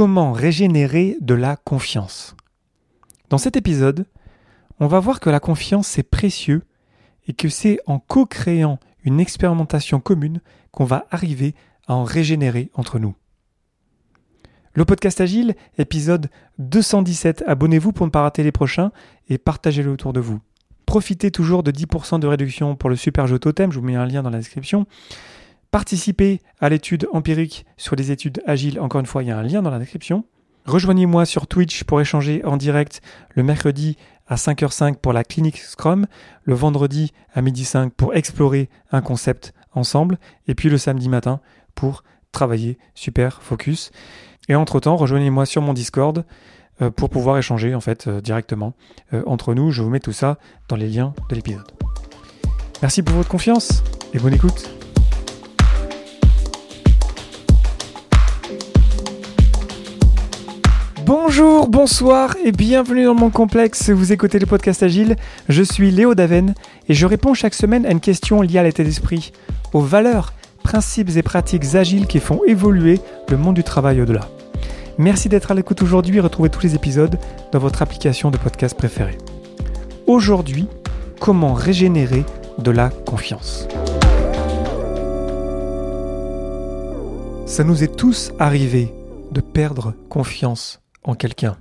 Comment 0.00 0.32
régénérer 0.32 1.18
de 1.20 1.34
la 1.34 1.56
confiance 1.56 2.34
Dans 3.28 3.36
cet 3.36 3.58
épisode, 3.58 4.06
on 4.78 4.86
va 4.86 4.98
voir 4.98 5.20
que 5.20 5.28
la 5.28 5.40
confiance 5.40 5.88
c'est 5.88 6.02
précieux 6.02 6.62
et 7.28 7.34
que 7.34 7.50
c'est 7.50 7.80
en 7.84 7.98
co-créant 7.98 8.78
une 9.04 9.20
expérimentation 9.20 10.00
commune 10.00 10.40
qu'on 10.70 10.86
va 10.86 11.04
arriver 11.10 11.54
à 11.86 11.96
en 11.96 12.04
régénérer 12.04 12.70
entre 12.72 12.98
nous. 12.98 13.14
Le 14.72 14.86
podcast 14.86 15.20
Agile, 15.20 15.54
épisode 15.76 16.30
217. 16.60 17.44
Abonnez-vous 17.46 17.92
pour 17.92 18.06
ne 18.06 18.10
pas 18.10 18.22
rater 18.22 18.42
les 18.42 18.52
prochains 18.52 18.92
et 19.28 19.36
partagez-le 19.36 19.90
autour 19.90 20.14
de 20.14 20.20
vous. 20.20 20.40
Profitez 20.86 21.30
toujours 21.30 21.62
de 21.62 21.72
10% 21.72 22.20
de 22.20 22.26
réduction 22.26 22.74
pour 22.74 22.88
le 22.88 22.96
super 22.96 23.26
jeu 23.26 23.38
totem, 23.38 23.70
je 23.70 23.78
vous 23.78 23.84
mets 23.84 23.96
un 23.96 24.06
lien 24.06 24.22
dans 24.22 24.30
la 24.30 24.38
description. 24.38 24.86
Participez 25.70 26.40
à 26.58 26.68
l'étude 26.68 27.06
empirique 27.12 27.64
sur 27.76 27.94
les 27.94 28.10
études 28.10 28.42
agiles, 28.44 28.80
encore 28.80 29.00
une 29.00 29.06
fois, 29.06 29.22
il 29.22 29.28
y 29.28 29.30
a 29.30 29.38
un 29.38 29.42
lien 29.42 29.62
dans 29.62 29.70
la 29.70 29.78
description. 29.78 30.24
Rejoignez-moi 30.66 31.24
sur 31.24 31.46
Twitch 31.46 31.84
pour 31.84 32.00
échanger 32.00 32.44
en 32.44 32.56
direct 32.56 33.00
le 33.34 33.42
mercredi 33.42 33.96
à 34.26 34.34
5h05 34.34 34.96
pour 34.96 35.12
la 35.12 35.24
clinique 35.24 35.58
Scrum, 35.58 36.06
le 36.44 36.54
vendredi 36.54 37.12
à 37.34 37.42
12h05 37.42 37.90
pour 37.90 38.14
explorer 38.14 38.68
un 38.90 39.00
concept 39.00 39.52
ensemble, 39.72 40.18
et 40.48 40.54
puis 40.54 40.68
le 40.68 40.78
samedi 40.78 41.08
matin 41.08 41.40
pour 41.74 42.02
travailler 42.32 42.78
super 42.94 43.42
focus. 43.42 43.90
Et 44.48 44.54
entre-temps, 44.54 44.96
rejoignez-moi 44.96 45.46
sur 45.46 45.62
mon 45.62 45.72
Discord 45.72 46.24
euh, 46.82 46.90
pour 46.90 47.10
pouvoir 47.10 47.38
échanger 47.38 47.74
en 47.74 47.80
fait 47.80 48.06
euh, 48.06 48.20
directement 48.20 48.74
euh, 49.12 49.22
entre 49.26 49.54
nous. 49.54 49.70
Je 49.70 49.82
vous 49.82 49.90
mets 49.90 50.00
tout 50.00 50.12
ça 50.12 50.38
dans 50.68 50.76
les 50.76 50.88
liens 50.88 51.14
de 51.28 51.34
l'épisode. 51.36 51.70
Merci 52.82 53.02
pour 53.02 53.14
votre 53.14 53.28
confiance 53.28 53.82
et 54.14 54.18
bonne 54.18 54.34
écoute. 54.34 54.79
Bonjour, 61.12 61.66
bonsoir 61.68 62.36
et 62.44 62.52
bienvenue 62.52 63.02
dans 63.02 63.16
mon 63.16 63.30
complexe. 63.30 63.90
Vous 63.90 64.12
écoutez 64.12 64.38
le 64.38 64.46
podcast 64.46 64.84
Agile. 64.84 65.16
Je 65.48 65.64
suis 65.64 65.90
Léo 65.90 66.14
Daven 66.14 66.54
et 66.88 66.94
je 66.94 67.04
réponds 67.04 67.34
chaque 67.34 67.54
semaine 67.54 67.84
à 67.84 67.90
une 67.90 67.98
question 67.98 68.42
liée 68.42 68.58
à 68.58 68.62
l'état 68.62 68.84
d'esprit, 68.84 69.32
aux 69.72 69.80
valeurs, 69.80 70.32
principes 70.62 71.10
et 71.16 71.22
pratiques 71.22 71.74
agiles 71.74 72.06
qui 72.06 72.20
font 72.20 72.42
évoluer 72.46 73.00
le 73.28 73.36
monde 73.36 73.56
du 73.56 73.64
travail 73.64 74.00
au-delà. 74.00 74.28
Merci 74.98 75.28
d'être 75.28 75.50
à 75.50 75.54
l'écoute 75.54 75.82
aujourd'hui 75.82 76.18
et 76.18 76.20
retrouvez 76.20 76.48
tous 76.48 76.62
les 76.62 76.76
épisodes 76.76 77.18
dans 77.50 77.58
votre 77.58 77.82
application 77.82 78.30
de 78.30 78.38
podcast 78.38 78.78
préférée. 78.78 79.18
Aujourd'hui, 80.06 80.68
comment 81.18 81.54
régénérer 81.54 82.24
de 82.58 82.70
la 82.70 82.88
confiance? 82.88 83.66
Ça 87.46 87.64
nous 87.64 87.82
est 87.82 87.96
tous 87.96 88.30
arrivé 88.38 88.94
de 89.32 89.40
perdre 89.40 89.94
confiance 90.08 90.79
en 91.02 91.14
quelqu'un. 91.14 91.56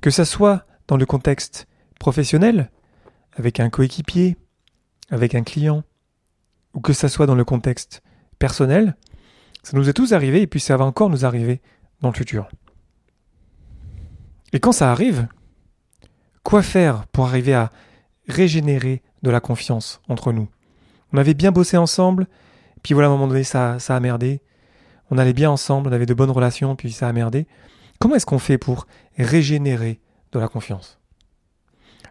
Que 0.00 0.10
ça 0.10 0.24
soit 0.24 0.66
dans 0.88 0.96
le 0.96 1.06
contexte 1.06 1.66
professionnel, 1.98 2.70
avec 3.34 3.60
un 3.60 3.70
coéquipier, 3.70 4.36
avec 5.10 5.34
un 5.34 5.42
client, 5.42 5.84
ou 6.74 6.80
que 6.80 6.92
ça 6.92 7.08
soit 7.08 7.26
dans 7.26 7.34
le 7.34 7.44
contexte 7.44 8.02
personnel, 8.38 8.96
ça 9.62 9.76
nous 9.76 9.88
est 9.88 9.92
tous 9.92 10.12
arrivé 10.12 10.42
et 10.42 10.46
puis 10.46 10.60
ça 10.60 10.76
va 10.76 10.84
encore 10.84 11.10
nous 11.10 11.24
arriver 11.24 11.60
dans 12.00 12.08
le 12.08 12.14
futur. 12.14 12.48
Et 14.52 14.60
quand 14.60 14.72
ça 14.72 14.90
arrive, 14.90 15.28
quoi 16.42 16.62
faire 16.62 17.06
pour 17.08 17.26
arriver 17.26 17.54
à 17.54 17.70
régénérer 18.28 19.02
de 19.22 19.30
la 19.30 19.40
confiance 19.40 20.00
entre 20.08 20.32
nous? 20.32 20.48
On 21.12 21.18
avait 21.18 21.34
bien 21.34 21.52
bossé 21.52 21.76
ensemble, 21.76 22.26
puis 22.82 22.94
voilà, 22.94 23.08
à 23.08 23.10
un 23.10 23.14
moment 23.14 23.28
donné, 23.28 23.44
ça, 23.44 23.78
ça 23.78 23.94
a 23.94 24.00
merdé. 24.00 24.40
On 25.10 25.18
allait 25.18 25.32
bien 25.32 25.50
ensemble, 25.50 25.88
on 25.88 25.92
avait 25.92 26.06
de 26.06 26.14
bonnes 26.14 26.30
relations, 26.30 26.74
puis 26.74 26.90
ça 26.90 27.08
a 27.08 27.12
merdé. 27.12 27.46
Comment 28.02 28.16
est-ce 28.16 28.26
qu'on 28.26 28.40
fait 28.40 28.58
pour 28.58 28.88
régénérer 29.16 30.00
de 30.32 30.40
la 30.40 30.48
confiance? 30.48 30.98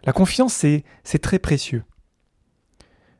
La 0.04 0.14
confiance, 0.14 0.54
c'est, 0.54 0.84
très 1.20 1.38
précieux. 1.38 1.84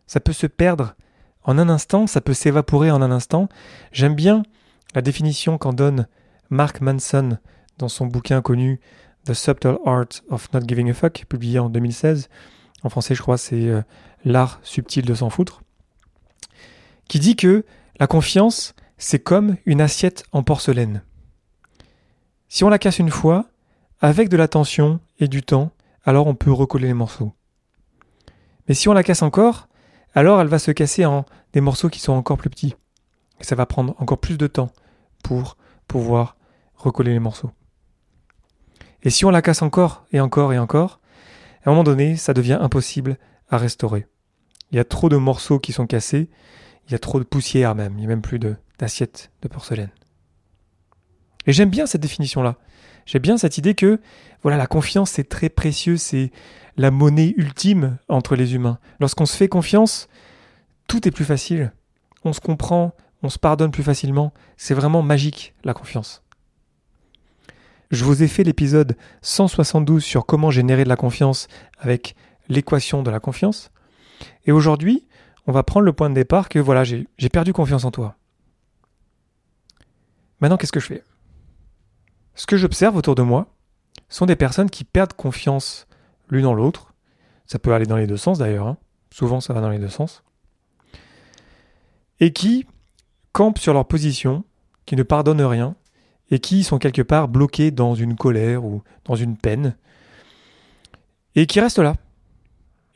Ça 0.07 0.21
peut 0.21 0.33
se 0.33 0.47
perdre 0.47 0.95
en 1.43 1.59
un 1.59 1.69
instant, 1.69 2.07
ça 2.07 2.23
peut 2.23 2.33
s'évaporer 2.33 2.91
en 2.91 3.03
un 3.03 3.11
instant. 3.11 3.51
J'aime 3.93 4.15
bien 4.15 4.43
la 4.95 5.03
définition 5.03 5.59
qu'en 5.59 5.75
donne 5.75 6.09
Mark 6.49 6.81
Manson 6.81 7.37
dans 7.77 7.91
son 7.91 8.07
bouquin 8.07 8.41
connu 8.41 8.81
The 9.27 9.35
Subtle 9.35 9.77
Art 9.85 10.23
of 10.31 10.51
Not 10.55 10.63
Giving 10.67 10.89
a 10.89 10.95
Fuck, 10.95 11.27
publié 11.29 11.59
en 11.59 11.69
2016. 11.69 12.31
En 12.85 12.89
français, 12.89 13.15
je 13.15 13.21
crois, 13.21 13.37
c'est 13.37 13.69
euh, 13.69 13.83
L'art 14.25 14.61
subtil 14.63 15.05
de 15.05 15.13
s'en 15.13 15.29
foutre. 15.29 15.61
Qui 17.07 17.19
dit 17.19 17.37
que 17.37 17.67
la 18.01 18.07
confiance, 18.07 18.75
c'est 18.97 19.23
comme 19.23 19.59
une 19.67 19.83
assiette 19.83 20.25
en 20.33 20.43
porcelaine. 20.43 21.03
Si 22.55 22.65
on 22.65 22.69
la 22.69 22.79
casse 22.79 22.99
une 22.99 23.11
fois, 23.11 23.47
avec 24.03 24.29
de 24.29 24.37
l'attention 24.37 25.01
et 25.19 25.27
du 25.27 25.43
temps, 25.43 25.71
alors 26.05 26.27
on 26.27 26.35
peut 26.35 26.53
recoller 26.53 26.87
les 26.87 26.93
morceaux. 26.93 27.33
Mais 28.69 28.75
si 28.75 28.91
on 28.91 28.93
la 28.93 29.03
casse 29.03 29.23
encore, 29.23 29.69
alors 30.15 30.39
elle 30.39 30.49
va 30.49 30.59
se 30.59 30.71
casser 30.71 31.07
en 31.07 31.25
des 31.55 31.63
morceaux 31.63 31.89
qui 31.89 31.99
sont 31.99 32.13
encore 32.13 32.37
plus 32.37 32.51
petits. 32.51 32.75
Et 33.41 33.45
ça 33.45 33.55
va 33.55 33.65
prendre 33.65 33.95
encore 33.99 34.19
plus 34.19 34.37
de 34.37 34.47
temps 34.49 34.71
pour 35.25 35.57
pouvoir 35.89 36.37
recoller 36.77 37.15
les 37.15 37.21
morceaux. 37.21 37.53
Et 39.03 39.09
si 39.09 39.25
on 39.25 39.31
la 39.31 39.41
casse 39.41 39.63
encore 39.63 40.05
et 40.13 40.21
encore 40.21 40.53
et 40.53 40.59
encore, 40.59 41.01
à 41.65 41.71
un 41.71 41.73
moment 41.73 41.85
donné, 41.85 42.17
ça 42.17 42.35
devient 42.35 42.59
impossible 42.61 43.17
à 43.49 43.57
restaurer. 43.57 44.07
Il 44.73 44.77
y 44.77 44.79
a 44.79 44.85
trop 44.85 45.09
de 45.09 45.17
morceaux 45.17 45.59
qui 45.59 45.73
sont 45.73 45.87
cassés, 45.87 46.29
il 46.87 46.93
y 46.93 46.95
a 46.95 46.99
trop 46.99 47.19
de 47.19 47.25
poussière 47.25 47.75
même, 47.75 47.95
il 47.95 48.01
n'y 48.01 48.05
a 48.05 48.09
même 48.09 48.21
plus 48.21 48.39
d'assiettes 48.79 49.31
de 49.41 49.49
porcelaine. 49.49 49.91
Et 51.47 51.53
j'aime 51.53 51.71
bien 51.71 51.87
cette 51.87 52.03
définition-là. 52.03 52.57
J'aime 53.07 53.23
bien 53.23 53.37
cette 53.37 53.59
idée 53.59 53.75
que, 53.75 54.01
voilà, 54.43 54.57
la 54.57 54.67
confiance, 54.67 55.11
c'est 55.11 55.29
très 55.29 55.49
précieux, 55.49 55.97
c'est 55.97 56.31
la 56.77 56.91
monnaie 56.91 57.35
ultime 57.37 57.99
entre 58.09 58.37
les 58.37 58.55
humains. 58.55 58.79
Lorsqu'on 59.01 59.27
se 59.27 59.37
fait 59.37 59.49
confiance, 59.49 60.09
tout 60.87 61.07
est 61.07 61.11
plus 61.11 61.25
facile. 61.25 61.73
On 62.25 62.33
se 62.33 62.41
comprend, 62.41 62.95
on 63.23 63.29
se 63.29 63.39
pardonne 63.39 63.71
plus 63.71 63.83
facilement. 63.83 64.33
C'est 64.57 64.75
vraiment 64.75 65.03
magique, 65.03 65.55
la 65.65 65.75
confiance. 65.75 66.23
Je 67.91 68.05
vous 68.05 68.23
ai 68.23 68.29
fait 68.29 68.43
l'épisode 68.43 68.97
172 69.21 70.03
sur 70.03 70.25
comment 70.25 70.51
générer 70.51 70.85
de 70.85 70.89
la 70.89 70.97
confiance 70.97 71.47
avec 71.79 72.15
l'équation 72.49 73.03
de 73.03 73.11
la 73.11 73.21
confiance. 73.21 73.71
Et 74.47 74.53
aujourd'hui, 74.53 75.07
on 75.47 75.53
va 75.53 75.63
prendre 75.63 75.85
le 75.85 75.93
point 75.93 76.09
de 76.09 76.15
départ 76.15 76.49
que 76.49 76.59
voilà, 76.59 76.85
j'ai 76.85 77.29
perdu 77.31 77.53
confiance 77.53 77.85
en 77.85 77.91
toi. 77.91 78.17
Maintenant, 80.41 80.57
qu'est-ce 80.57 80.73
que 80.73 80.81
je 80.81 80.87
fais? 80.87 81.05
Ce 82.35 82.47
que 82.47 82.57
j'observe 82.57 82.97
autour 82.97 83.15
de 83.15 83.23
moi 83.23 83.47
sont 84.09 84.27
des 84.27 84.37
personnes 84.37 84.71
qui 84.71 84.85
perdent 84.85 85.13
confiance 85.13 85.87
l'une 86.29 86.47
en 86.47 86.55
l'autre. 86.55 86.95
Ça 87.47 87.59
peut 87.59 87.75
aller 87.75 87.87
dans 87.87 87.97
les 87.97 88.07
deux 88.07 88.17
sens 88.17 88.39
d'ailleurs. 88.39 88.67
Hein. 88.67 88.79
Souvent, 89.11 89.41
ça 89.41 89.53
va 89.53 89.61
dans 89.61 89.71
les 89.71 89.79
deux 89.79 89.89
sens. 89.89 90.23
Et 92.21 92.33
qui 92.33 92.67
campent 93.33 93.59
sur 93.59 93.75
leur 93.75 93.87
position, 93.87 94.45
qui 94.87 94.97
ne 94.97 95.03
pardonnent 95.03 95.43
rien, 95.43 95.75
et 96.31 96.39
qui 96.39 96.65
sont 96.65 96.79
quelque 96.79 97.03
part 97.03 97.29
bloqués 97.29 97.71
dans 97.71 97.95
une 97.95 98.17
colère 98.17 98.65
ou 98.65 98.83
dans 99.05 99.17
une 99.17 99.37
peine, 99.37 99.77
et 101.35 101.47
qui 101.47 101.61
restent 101.61 101.79
là, 101.79 101.95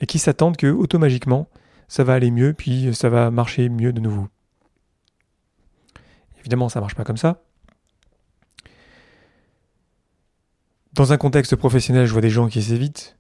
et 0.01 0.07
qui 0.07 0.19
s'attendent 0.19 0.57
que 0.57 0.69
automatiquement 0.69 1.49
ça 1.89 2.05
va 2.05 2.15
aller 2.15 2.31
mieux, 2.31 2.53
puis 2.53 2.95
ça 2.95 3.09
va 3.09 3.31
marcher 3.31 3.69
mieux 3.69 3.93
de 3.93 4.01
nouveau. 4.01 4.29
Évidemment, 6.41 6.69
ça 6.69 6.81
marche 6.81 6.95
pas 6.95 7.05
comme 7.05 7.17
ça. 7.17 7.43
Dans 10.97 11.13
un 11.13 11.19
contexte 11.19 11.57
professionnel, 11.57 12.07
je 12.07 12.13
vois 12.13 12.23
des 12.23 12.31
gens 12.31 12.49
qui 12.49 12.63
s'évitent. 12.63 13.19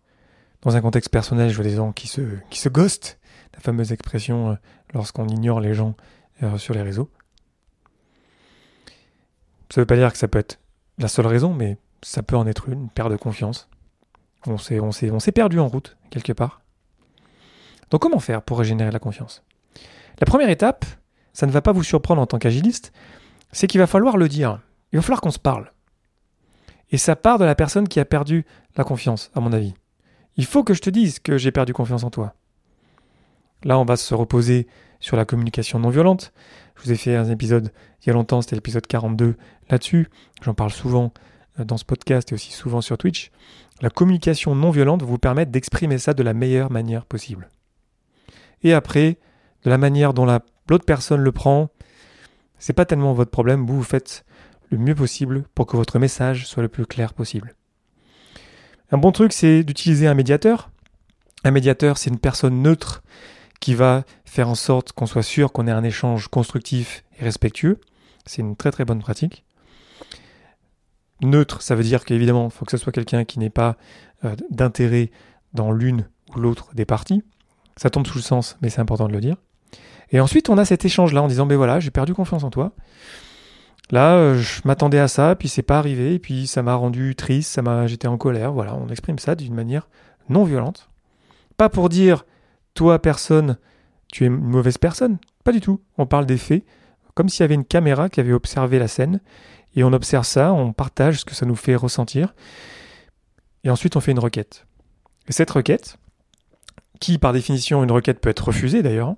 Dans 0.62 0.76
un 0.76 0.80
contexte 0.80 1.10
personnel, 1.10 1.50
je 1.50 1.54
vois 1.56 1.64
des 1.64 1.76
gens 1.76 1.92
qui 1.92 2.08
se, 2.08 2.68
ghostent. 2.70 3.18
La 3.52 3.60
fameuse 3.60 3.92
expression 3.92 4.52
euh, 4.52 4.54
lorsqu'on 4.94 5.28
ignore 5.28 5.60
les 5.60 5.74
gens 5.74 5.94
euh, 6.42 6.56
sur 6.56 6.72
les 6.72 6.80
réseaux. 6.80 7.10
Ça 9.68 9.80
ne 9.80 9.82
veut 9.82 9.86
pas 9.86 9.96
dire 9.96 10.10
que 10.10 10.16
ça 10.16 10.26
peut 10.26 10.38
être 10.38 10.58
la 10.96 11.08
seule 11.08 11.26
raison, 11.26 11.52
mais 11.52 11.76
ça 12.02 12.22
peut 12.22 12.36
en 12.36 12.46
être 12.46 12.70
une, 12.70 12.80
une 12.80 12.88
perte 12.88 13.10
de 13.10 13.16
confiance. 13.16 13.68
On 14.46 14.56
s'est 14.56 15.32
perdu 15.32 15.60
en 15.60 15.68
route, 15.68 15.98
quelque 16.08 16.32
part. 16.32 16.62
Donc 17.90 18.00
comment 18.00 18.20
faire 18.20 18.40
pour 18.40 18.58
régénérer 18.58 18.90
la 18.90 18.98
confiance? 18.98 19.42
La 20.18 20.24
première 20.24 20.48
étape, 20.48 20.86
ça 21.34 21.46
ne 21.46 21.52
va 21.52 21.60
pas 21.60 21.72
vous 21.72 21.82
surprendre 21.82 22.22
en 22.22 22.26
tant 22.26 22.38
qu'agiliste, 22.38 22.92
c'est 23.52 23.66
qu'il 23.66 23.80
va 23.80 23.86
falloir 23.86 24.16
le 24.16 24.28
dire. 24.28 24.60
Il 24.92 24.96
va 24.96 25.02
falloir 25.02 25.20
qu'on 25.20 25.30
se 25.30 25.38
parle. 25.38 25.72
Et 26.90 26.98
ça 26.98 27.16
part 27.16 27.38
de 27.38 27.44
la 27.44 27.54
personne 27.54 27.88
qui 27.88 28.00
a 28.00 28.04
perdu 28.04 28.44
la 28.76 28.84
confiance, 28.84 29.30
à 29.34 29.40
mon 29.40 29.52
avis. 29.52 29.74
Il 30.36 30.44
faut 30.44 30.62
que 30.64 30.74
je 30.74 30.80
te 30.80 30.90
dise 30.90 31.18
que 31.18 31.38
j'ai 31.38 31.50
perdu 31.50 31.72
confiance 31.72 32.04
en 32.04 32.10
toi. 32.10 32.34
Là, 33.64 33.78
on 33.78 33.84
va 33.84 33.96
se 33.96 34.14
reposer 34.14 34.66
sur 35.00 35.16
la 35.16 35.24
communication 35.24 35.78
non 35.78 35.90
violente. 35.90 36.32
Je 36.76 36.84
vous 36.84 36.92
ai 36.92 36.96
fait 36.96 37.16
un 37.16 37.28
épisode 37.30 37.72
il 38.02 38.08
y 38.08 38.10
a 38.10 38.12
longtemps, 38.12 38.42
c'était 38.42 38.56
l'épisode 38.56 38.86
42 38.86 39.36
là-dessus. 39.70 40.08
J'en 40.42 40.54
parle 40.54 40.70
souvent 40.70 41.12
euh, 41.58 41.64
dans 41.64 41.76
ce 41.76 41.84
podcast 41.84 42.30
et 42.30 42.34
aussi 42.34 42.52
souvent 42.52 42.80
sur 42.80 42.98
Twitch. 42.98 43.30
La 43.80 43.90
communication 43.90 44.54
non 44.54 44.70
violente 44.70 45.02
vous 45.02 45.18
permettre 45.18 45.50
d'exprimer 45.50 45.98
ça 45.98 46.14
de 46.14 46.22
la 46.22 46.34
meilleure 46.34 46.70
manière 46.70 47.04
possible. 47.04 47.48
Et 48.62 48.72
après, 48.72 49.18
de 49.64 49.70
la 49.70 49.78
manière 49.78 50.14
dont 50.14 50.24
l'autre 50.24 50.84
personne 50.84 51.20
le 51.20 51.32
prend, 51.32 51.68
c'est 52.58 52.72
pas 52.72 52.86
tellement 52.86 53.12
votre 53.12 53.30
problème. 53.30 53.66
Vous, 53.66 53.76
vous 53.76 53.82
faites 53.82 54.24
le 54.70 54.78
mieux 54.78 54.94
possible 54.94 55.44
pour 55.54 55.66
que 55.66 55.76
votre 55.76 55.98
message 55.98 56.46
soit 56.46 56.62
le 56.62 56.68
plus 56.68 56.86
clair 56.86 57.14
possible. 57.14 57.54
Un 58.90 58.98
bon 58.98 59.12
truc, 59.12 59.32
c'est 59.32 59.64
d'utiliser 59.64 60.06
un 60.06 60.14
médiateur. 60.14 60.70
Un 61.44 61.50
médiateur, 61.50 61.98
c'est 61.98 62.10
une 62.10 62.18
personne 62.18 62.62
neutre 62.62 63.02
qui 63.60 63.74
va 63.74 64.04
faire 64.24 64.48
en 64.48 64.54
sorte 64.54 64.92
qu'on 64.92 65.06
soit 65.06 65.22
sûr 65.22 65.52
qu'on 65.52 65.66
ait 65.66 65.72
un 65.72 65.84
échange 65.84 66.28
constructif 66.28 67.04
et 67.18 67.24
respectueux. 67.24 67.80
C'est 68.26 68.42
une 68.42 68.56
très 68.56 68.70
très 68.70 68.84
bonne 68.84 69.00
pratique. 69.00 69.44
Neutre, 71.22 71.62
ça 71.62 71.74
veut 71.74 71.82
dire 71.82 72.04
qu'évidemment, 72.04 72.46
il 72.46 72.50
faut 72.50 72.64
que 72.64 72.70
ce 72.70 72.76
soit 72.76 72.92
quelqu'un 72.92 73.24
qui 73.24 73.38
n'ait 73.38 73.50
pas 73.50 73.76
euh, 74.24 74.36
d'intérêt 74.50 75.10
dans 75.54 75.72
l'une 75.72 76.08
ou 76.34 76.40
l'autre 76.40 76.70
des 76.74 76.84
parties. 76.84 77.22
Ça 77.76 77.90
tombe 77.90 78.06
sous 78.06 78.18
le 78.18 78.22
sens, 78.22 78.56
mais 78.60 78.68
c'est 78.68 78.80
important 78.80 79.08
de 79.08 79.12
le 79.12 79.20
dire. 79.20 79.36
Et 80.10 80.20
ensuite, 80.20 80.48
on 80.50 80.58
a 80.58 80.64
cet 80.64 80.84
échange-là 80.84 81.22
en 81.22 81.28
disant, 81.28 81.46
ben 81.46 81.56
voilà, 81.56 81.80
j'ai 81.80 81.90
perdu 81.90 82.14
confiance 82.14 82.44
en 82.44 82.50
toi. 82.50 82.72
Là, 83.90 84.16
euh, 84.16 84.38
je 84.38 84.62
m'attendais 84.64 84.98
à 84.98 85.08
ça, 85.08 85.36
puis 85.36 85.48
c'est 85.48 85.62
pas 85.62 85.78
arrivé, 85.78 86.14
et 86.14 86.18
puis 86.18 86.46
ça 86.46 86.62
m'a 86.62 86.74
rendu 86.74 87.14
triste, 87.14 87.52
ça 87.52 87.62
m'a, 87.62 87.86
j'étais 87.86 88.08
en 88.08 88.18
colère. 88.18 88.52
Voilà, 88.52 88.74
on 88.74 88.88
exprime 88.88 89.18
ça 89.18 89.34
d'une 89.34 89.54
manière 89.54 89.88
non 90.28 90.44
violente. 90.44 90.88
Pas 91.56 91.68
pour 91.68 91.88
dire, 91.88 92.26
toi, 92.74 93.00
personne, 93.00 93.58
tu 94.12 94.24
es 94.24 94.26
une 94.26 94.36
mauvaise 94.36 94.78
personne. 94.78 95.18
Pas 95.44 95.52
du 95.52 95.60
tout. 95.60 95.80
On 95.98 96.06
parle 96.06 96.26
des 96.26 96.36
faits, 96.36 96.64
comme 97.14 97.28
s'il 97.28 97.42
y 97.42 97.44
avait 97.44 97.54
une 97.54 97.64
caméra 97.64 98.08
qui 98.08 98.20
avait 98.20 98.32
observé 98.32 98.78
la 98.78 98.88
scène, 98.88 99.20
et 99.76 99.84
on 99.84 99.92
observe 99.92 100.26
ça, 100.26 100.52
on 100.52 100.72
partage 100.72 101.20
ce 101.20 101.24
que 101.24 101.34
ça 101.34 101.46
nous 101.46 101.54
fait 101.54 101.76
ressentir, 101.76 102.34
et 103.62 103.70
ensuite 103.70 103.96
on 103.96 104.00
fait 104.00 104.12
une 104.12 104.18
requête. 104.18 104.66
Et 105.28 105.32
cette 105.32 105.50
requête, 105.50 105.98
qui 106.98 107.18
par 107.18 107.32
définition 107.32 107.84
une 107.84 107.90
requête 107.90 108.20
peut 108.20 108.30
être 108.30 108.46
refusée 108.46 108.82
d'ailleurs, 108.82 109.14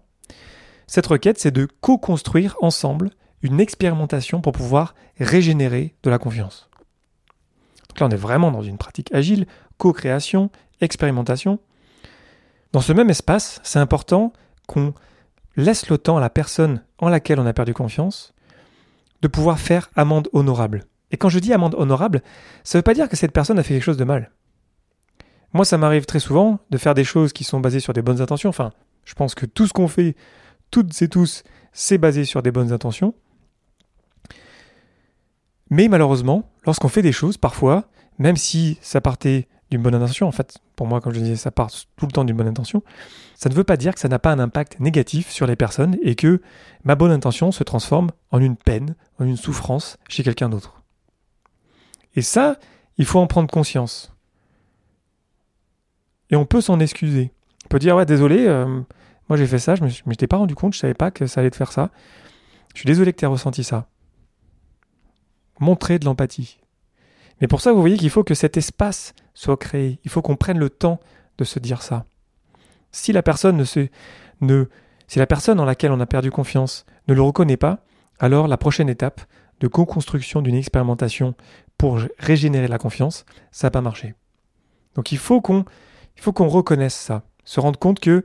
cette 0.86 1.06
requête 1.06 1.38
c'est 1.38 1.50
de 1.50 1.68
co-construire 1.80 2.56
ensemble 2.60 3.10
une 3.42 3.60
expérimentation 3.60 4.40
pour 4.40 4.52
pouvoir 4.52 4.94
régénérer 5.18 5.94
de 6.02 6.10
la 6.10 6.18
confiance. 6.18 6.68
Donc 7.88 8.00
là 8.00 8.06
on 8.06 8.10
est 8.10 8.16
vraiment 8.16 8.50
dans 8.50 8.62
une 8.62 8.78
pratique 8.78 9.12
agile, 9.12 9.46
co-création, 9.76 10.50
expérimentation. 10.80 11.58
Dans 12.72 12.80
ce 12.80 12.92
même 12.92 13.10
espace, 13.10 13.60
c'est 13.62 13.78
important 13.78 14.32
qu'on 14.66 14.92
laisse 15.56 15.88
le 15.88 15.98
temps 15.98 16.16
à 16.16 16.20
la 16.20 16.30
personne 16.30 16.82
en 16.98 17.08
laquelle 17.08 17.40
on 17.40 17.46
a 17.46 17.52
perdu 17.52 17.74
confiance 17.74 18.34
de 19.22 19.28
pouvoir 19.28 19.58
faire 19.58 19.90
amende 19.96 20.28
honorable. 20.32 20.84
Et 21.10 21.16
quand 21.16 21.28
je 21.28 21.38
dis 21.38 21.52
amende 21.52 21.74
honorable, 21.76 22.22
ça 22.64 22.78
ne 22.78 22.80
veut 22.80 22.84
pas 22.84 22.94
dire 22.94 23.08
que 23.08 23.16
cette 23.16 23.32
personne 23.32 23.58
a 23.58 23.62
fait 23.62 23.74
quelque 23.74 23.82
chose 23.82 23.96
de 23.96 24.04
mal. 24.04 24.30
Moi, 25.54 25.64
ça 25.64 25.78
m'arrive 25.78 26.04
très 26.04 26.20
souvent 26.20 26.60
de 26.70 26.78
faire 26.78 26.94
des 26.94 27.04
choses 27.04 27.32
qui 27.32 27.44
sont 27.44 27.60
basées 27.60 27.80
sur 27.80 27.94
des 27.94 28.02
bonnes 28.02 28.20
intentions. 28.20 28.50
Enfin, 28.50 28.72
je 29.04 29.14
pense 29.14 29.34
que 29.34 29.46
tout 29.46 29.66
ce 29.66 29.72
qu'on 29.72 29.88
fait, 29.88 30.14
toutes 30.70 31.00
et 31.00 31.08
tous, 31.08 31.42
c'est 31.72 31.98
basé 31.98 32.24
sur 32.24 32.42
des 32.42 32.50
bonnes 32.50 32.72
intentions. 32.72 33.14
Mais 35.70 35.88
malheureusement, 35.88 36.50
lorsqu'on 36.64 36.88
fait 36.88 37.02
des 37.02 37.12
choses, 37.12 37.36
parfois, 37.36 37.84
même 38.18 38.36
si 38.36 38.78
ça 38.80 39.00
partait 39.00 39.48
d'une 39.70 39.82
bonne 39.82 39.94
intention, 39.94 40.26
en 40.26 40.32
fait, 40.32 40.58
pour 40.76 40.86
moi, 40.86 41.00
comme 41.00 41.12
je 41.12 41.20
disais, 41.20 41.36
ça 41.36 41.50
part 41.50 41.70
tout 41.96 42.06
le 42.06 42.12
temps 42.12 42.24
d'une 42.24 42.36
bonne 42.36 42.48
intention, 42.48 42.82
ça 43.34 43.48
ne 43.48 43.54
veut 43.54 43.64
pas 43.64 43.76
dire 43.76 43.94
que 43.94 44.00
ça 44.00 44.08
n'a 44.08 44.18
pas 44.18 44.32
un 44.32 44.38
impact 44.38 44.80
négatif 44.80 45.30
sur 45.30 45.46
les 45.46 45.56
personnes 45.56 45.96
et 46.02 46.14
que 46.14 46.40
ma 46.84 46.94
bonne 46.94 47.10
intention 47.10 47.52
se 47.52 47.64
transforme 47.64 48.10
en 48.30 48.40
une 48.40 48.56
peine, 48.56 48.94
en 49.18 49.24
une 49.24 49.36
souffrance 49.36 49.98
chez 50.08 50.22
quelqu'un 50.22 50.48
d'autre. 50.48 50.82
Et 52.14 52.22
ça, 52.22 52.56
il 52.96 53.04
faut 53.04 53.20
en 53.20 53.26
prendre 53.26 53.50
conscience. 53.50 54.14
Et 56.30 56.36
on 56.36 56.46
peut 56.46 56.60
s'en 56.60 56.80
excuser. 56.80 57.32
On 57.66 57.68
peut 57.68 57.78
dire, 57.78 57.96
ouais, 57.96 58.06
désolé, 58.06 58.46
euh, 58.46 58.80
moi 59.28 59.36
j'ai 59.36 59.46
fait 59.46 59.58
ça, 59.58 59.74
je 59.74 59.84
ne 59.84 59.90
m'étais 60.06 60.26
pas 60.26 60.36
rendu 60.36 60.54
compte, 60.54 60.74
je 60.74 60.78
savais 60.78 60.94
pas 60.94 61.10
que 61.10 61.26
ça 61.26 61.40
allait 61.40 61.50
te 61.50 61.56
faire 61.56 61.72
ça. 61.72 61.90
Je 62.74 62.80
suis 62.80 62.86
désolé 62.86 63.12
que 63.12 63.18
tu 63.18 63.24
aies 63.24 63.28
ressenti 63.28 63.64
ça. 63.64 63.88
Montrer 65.60 65.98
de 65.98 66.04
l'empathie. 66.04 66.58
Mais 67.40 67.48
pour 67.48 67.60
ça, 67.60 67.72
vous 67.72 67.80
voyez 67.80 67.96
qu'il 67.96 68.10
faut 68.10 68.24
que 68.24 68.34
cet 68.34 68.56
espace 68.56 69.14
soit 69.34 69.56
créé. 69.56 70.00
Il 70.04 70.10
faut 70.10 70.22
qu'on 70.22 70.36
prenne 70.36 70.58
le 70.58 70.70
temps 70.70 71.00
de 71.38 71.44
se 71.44 71.58
dire 71.58 71.82
ça. 71.82 72.04
Si 72.90 73.12
la 73.12 73.22
personne 73.22 73.56
ne 73.56 74.64
si 75.06 75.18
la 75.18 75.26
personne 75.26 75.58
en 75.60 75.64
laquelle 75.64 75.92
on 75.92 76.00
a 76.00 76.06
perdu 76.06 76.30
confiance 76.30 76.84
ne 77.06 77.14
le 77.14 77.22
reconnaît 77.22 77.56
pas, 77.56 77.84
alors 78.18 78.48
la 78.48 78.56
prochaine 78.56 78.88
étape 78.88 79.20
de 79.60 79.68
co-construction 79.68 80.42
d'une 80.42 80.54
expérimentation 80.54 81.34
pour 81.78 82.00
régénérer 82.18 82.68
la 82.68 82.78
confiance, 82.78 83.24
ça 83.50 83.68
n'a 83.68 83.70
pas 83.70 83.80
marché. 83.80 84.14
Donc 84.94 85.12
il 85.12 85.18
faut 85.18 85.40
qu'on 85.40 85.64
il 86.16 86.22
faut 86.22 86.32
qu'on 86.32 86.48
reconnaisse 86.48 86.94
ça, 86.94 87.22
se 87.44 87.60
rendre 87.60 87.78
compte 87.78 88.00
que 88.00 88.24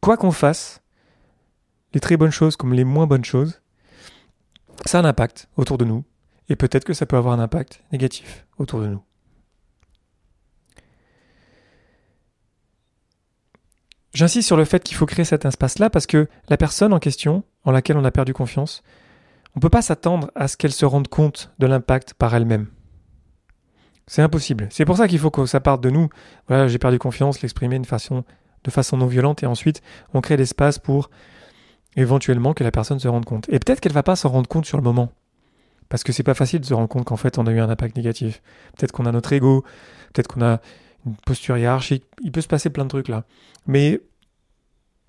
quoi 0.00 0.16
qu'on 0.16 0.30
fasse, 0.30 0.82
les 1.94 2.00
très 2.00 2.16
bonnes 2.16 2.30
choses 2.30 2.56
comme 2.56 2.74
les 2.74 2.84
moins 2.84 3.06
bonnes 3.06 3.24
choses, 3.24 3.62
ça 4.84 4.98
a 4.98 5.02
un 5.02 5.06
impact 5.06 5.48
autour 5.56 5.78
de 5.78 5.84
nous, 5.84 6.04
et 6.50 6.56
peut-être 6.56 6.84
que 6.84 6.92
ça 6.92 7.06
peut 7.06 7.16
avoir 7.16 7.32
un 7.32 7.42
impact 7.42 7.82
négatif 7.92 8.46
autour 8.58 8.80
de 8.80 8.88
nous. 8.88 9.02
J'insiste 14.12 14.48
sur 14.48 14.56
le 14.56 14.64
fait 14.64 14.82
qu'il 14.82 14.96
faut 14.96 15.06
créer 15.06 15.24
cet 15.24 15.44
espace-là 15.44 15.88
parce 15.88 16.08
que 16.08 16.28
la 16.48 16.56
personne 16.56 16.92
en 16.92 16.98
question, 16.98 17.44
en 17.64 17.70
laquelle 17.70 17.96
on 17.96 18.04
a 18.04 18.10
perdu 18.10 18.34
confiance, 18.34 18.82
on 19.54 19.58
ne 19.58 19.62
peut 19.62 19.70
pas 19.70 19.82
s'attendre 19.82 20.32
à 20.34 20.48
ce 20.48 20.56
qu'elle 20.56 20.72
se 20.72 20.84
rende 20.84 21.06
compte 21.06 21.52
de 21.60 21.66
l'impact 21.68 22.14
par 22.14 22.34
elle-même. 22.34 22.66
C'est 24.08 24.22
impossible. 24.22 24.66
C'est 24.70 24.84
pour 24.84 24.96
ça 24.96 25.06
qu'il 25.06 25.20
faut 25.20 25.30
que 25.30 25.46
ça 25.46 25.60
parte 25.60 25.80
de 25.80 25.90
nous. 25.90 26.08
Voilà, 26.48 26.66
j'ai 26.66 26.78
perdu 26.78 26.98
confiance, 26.98 27.40
l'exprimer 27.42 27.78
de 27.78 27.86
façon, 27.86 28.24
non 28.96 29.06
violente, 29.06 29.44
et 29.44 29.46
ensuite 29.46 29.82
on 30.12 30.20
crée 30.20 30.36
l'espace 30.36 30.80
pour 30.80 31.10
éventuellement 31.94 32.52
que 32.54 32.64
la 32.64 32.72
personne 32.72 32.98
se 32.98 33.06
rende 33.06 33.24
compte. 33.24 33.48
Et 33.48 33.60
peut-être 33.60 33.78
qu'elle 33.78 33.92
va 33.92 34.02
pas 34.02 34.16
s'en 34.16 34.30
rendre 34.30 34.48
compte 34.48 34.66
sur 34.66 34.76
le 34.76 34.82
moment. 34.82 35.12
Parce 35.90 36.02
que 36.02 36.12
c'est 36.12 36.22
pas 36.22 36.32
facile 36.32 36.60
de 36.60 36.64
se 36.64 36.72
rendre 36.72 36.88
compte 36.88 37.04
qu'en 37.04 37.16
fait 37.16 37.36
on 37.36 37.46
a 37.46 37.50
eu 37.50 37.60
un 37.60 37.68
impact 37.68 37.96
négatif. 37.96 38.40
Peut-être 38.78 38.92
qu'on 38.92 39.04
a 39.04 39.12
notre 39.12 39.32
ego, 39.34 39.64
peut-être 40.14 40.28
qu'on 40.28 40.42
a 40.42 40.60
une 41.04 41.16
posture 41.26 41.58
hiérarchique, 41.58 42.04
il 42.22 42.32
peut 42.32 42.40
se 42.40 42.48
passer 42.48 42.70
plein 42.70 42.84
de 42.84 42.88
trucs 42.88 43.08
là. 43.08 43.24
Mais 43.66 44.00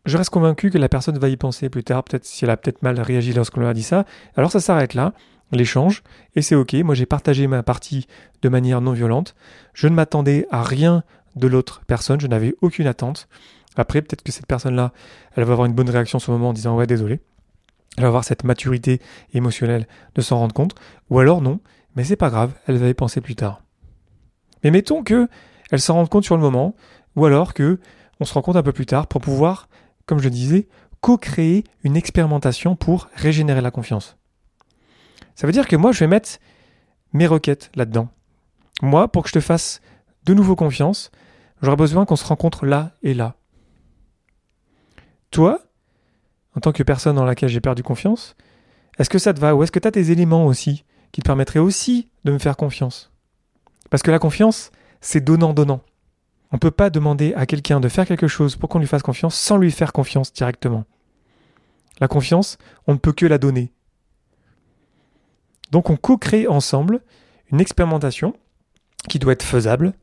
je 0.06 0.18
reste 0.18 0.32
convaincu 0.32 0.70
que 0.70 0.78
la 0.78 0.90
personne 0.90 1.18
va 1.18 1.30
y 1.30 1.38
penser 1.38 1.70
plus 1.70 1.84
tard, 1.84 2.04
peut-être 2.04 2.26
si 2.26 2.44
elle 2.44 2.50
a 2.50 2.58
peut-être 2.58 2.82
mal 2.82 3.00
réagi 3.00 3.32
lorsqu'on 3.32 3.62
lui 3.62 3.68
a 3.68 3.74
dit 3.74 3.84
ça. 3.84 4.06
Alors 4.36 4.52
ça 4.52 4.60
s'arrête 4.60 4.94
là 4.94 5.14
l'échange, 5.54 6.02
et 6.36 6.42
c'est 6.42 6.56
ok, 6.56 6.74
moi 6.76 6.96
j'ai 6.96 7.06
partagé 7.06 7.46
ma 7.46 7.62
partie 7.62 8.08
de 8.42 8.50
manière 8.50 8.80
non 8.80 8.94
violente, 8.94 9.36
je 9.74 9.88
ne 9.88 9.94
m'attendais 9.94 10.48
à 10.50 10.64
rien 10.64 11.04
de 11.36 11.48
l'autre 11.48 11.82
personne, 11.88 12.22
je 12.22 12.28
n'avais 12.28 12.56
aucune 12.62 12.88
attente. 12.88 13.28
Après, 13.76 14.02
peut-être 14.02 14.22
que 14.22 14.32
cette 14.32 14.48
personne-là, 14.48 14.92
elle 15.36 15.46
va 15.46 15.54
avoir 15.54 15.66
une 15.66 15.74
bonne 15.74 15.90
réaction 15.90 16.20
sur 16.20 16.32
le 16.32 16.38
moment 16.38 16.50
en 16.50 16.54
disant 16.54 16.76
ouais 16.76 16.88
désolé. 16.88 17.22
Elle 17.98 18.04
va 18.04 18.08
avoir 18.08 18.24
cette 18.24 18.44
maturité 18.44 19.02
émotionnelle 19.34 19.88
de 20.16 20.22
s'en 20.22 20.38
rendre 20.38 20.54
compte, 20.54 20.76
ou 21.10 21.20
alors 21.20 21.42
non, 21.42 21.60
mais 21.96 22.04
c'est 22.04 22.16
pas 22.16 22.30
grave, 22.30 22.54
elle 22.68 22.78
va 22.78 22.88
y 22.88 22.94
penser 22.94 23.22
plus 23.22 23.36
tard. 23.36 23.62
Mais 24.64 24.72
mettons 24.72 25.04
que 25.04 25.28
elle 25.72 25.82
s'en 25.82 25.96
rende 25.96 26.10
compte 26.10 26.24
sur 26.24 26.36
le 26.36 26.42
moment, 26.42 26.76
ou 27.16 27.26
alors 27.26 27.54
que 27.54 27.80
on 28.20 28.26
se 28.26 28.34
rend 28.34 28.42
compte 28.42 28.56
un 28.56 28.64
peu 28.64 28.74
plus 28.74 28.86
tard 28.86 29.08
pour 29.08 29.22
pouvoir, 29.22 29.68
comme 30.06 30.20
je 30.20 30.30
disais, 30.30 30.68
co-créer 31.02 31.64
une 31.84 31.98
expérimentation 31.98 32.76
pour 32.76 33.10
régénérer 33.16 33.62
la 33.62 33.72
confiance. 33.72 34.18
Ça 35.36 35.48
veut 35.48 35.54
dire 35.54 35.68
que 35.68 35.76
moi, 35.76 35.92
je 35.92 36.00
vais 36.00 36.08
mettre 36.08 36.40
mes 37.14 37.28
requêtes 37.28 37.72
là-dedans. 37.76 38.10
Moi, 38.82 39.12
pour 39.12 39.24
que 39.24 39.30
je 39.30 39.34
te 39.34 39.40
fasse 39.40 39.82
de 40.26 40.34
nouveau 40.34 40.56
confiance, 40.56 41.12
j'aurais 41.62 41.76
besoin 41.76 42.06
qu'on 42.06 42.16
se 42.16 42.26
rencontre 42.26 42.66
là 42.66 42.92
et 43.02 43.14
là. 43.14 43.36
Toi, 45.32 45.62
en 46.56 46.60
tant 46.60 46.72
que 46.72 46.84
personne 46.84 47.16
dans 47.16 47.26
laquelle 47.26 47.50
j'ai 47.50 47.62
perdu 47.62 47.84
confiance, 47.84 48.36
est-ce 48.98 49.10
que 49.10 49.20
ça 49.20 49.34
te 49.34 49.40
va 49.40 49.56
Ou 49.56 49.64
est-ce 49.64 49.72
que 49.72 49.80
tu 49.80 49.88
as 49.88 49.92
des 49.92 50.12
éléments 50.12 50.46
aussi 50.46 50.84
qui 51.12 51.22
te 51.22 51.26
permettraient 51.26 51.60
aussi 51.60 52.10
de 52.24 52.32
me 52.32 52.40
faire 52.40 52.58
confiance? 52.58 53.12
Parce 53.90 54.04
que 54.04 54.12
la 54.12 54.20
confiance, 54.20 54.72
c'est 55.00 55.22
donnant-donnant. 55.22 55.82
On 56.52 56.58
ne 56.58 56.60
peut 56.60 56.72
pas 56.72 56.90
demander 56.90 57.34
à 57.36 57.46
quelqu'un 57.46 57.80
de 57.80 57.88
faire 57.88 58.06
quelque 58.06 58.28
chose 58.28 58.56
pour 58.56 58.70
qu'on 58.70 58.80
lui 58.80 58.88
fasse 58.88 59.04
confiance 59.04 59.36
sans 59.36 59.58
lui 59.58 59.72
faire 59.72 59.94
confiance 59.94 60.34
directement. 60.34 60.86
La 62.00 62.08
confiance, 62.08 62.58
on 62.88 62.94
ne 62.94 62.98
peut 62.98 63.14
que 63.14 63.26
la 63.26 63.38
donner. 63.38 63.72
Donc 65.72 65.90
on 65.90 65.96
co-crée 65.96 66.48
ensemble 66.48 67.02
une 67.52 67.62
expérimentation 67.62 68.36
qui 69.08 69.20
doit 69.20 69.34
être 69.34 69.44
faisable. 69.44 69.94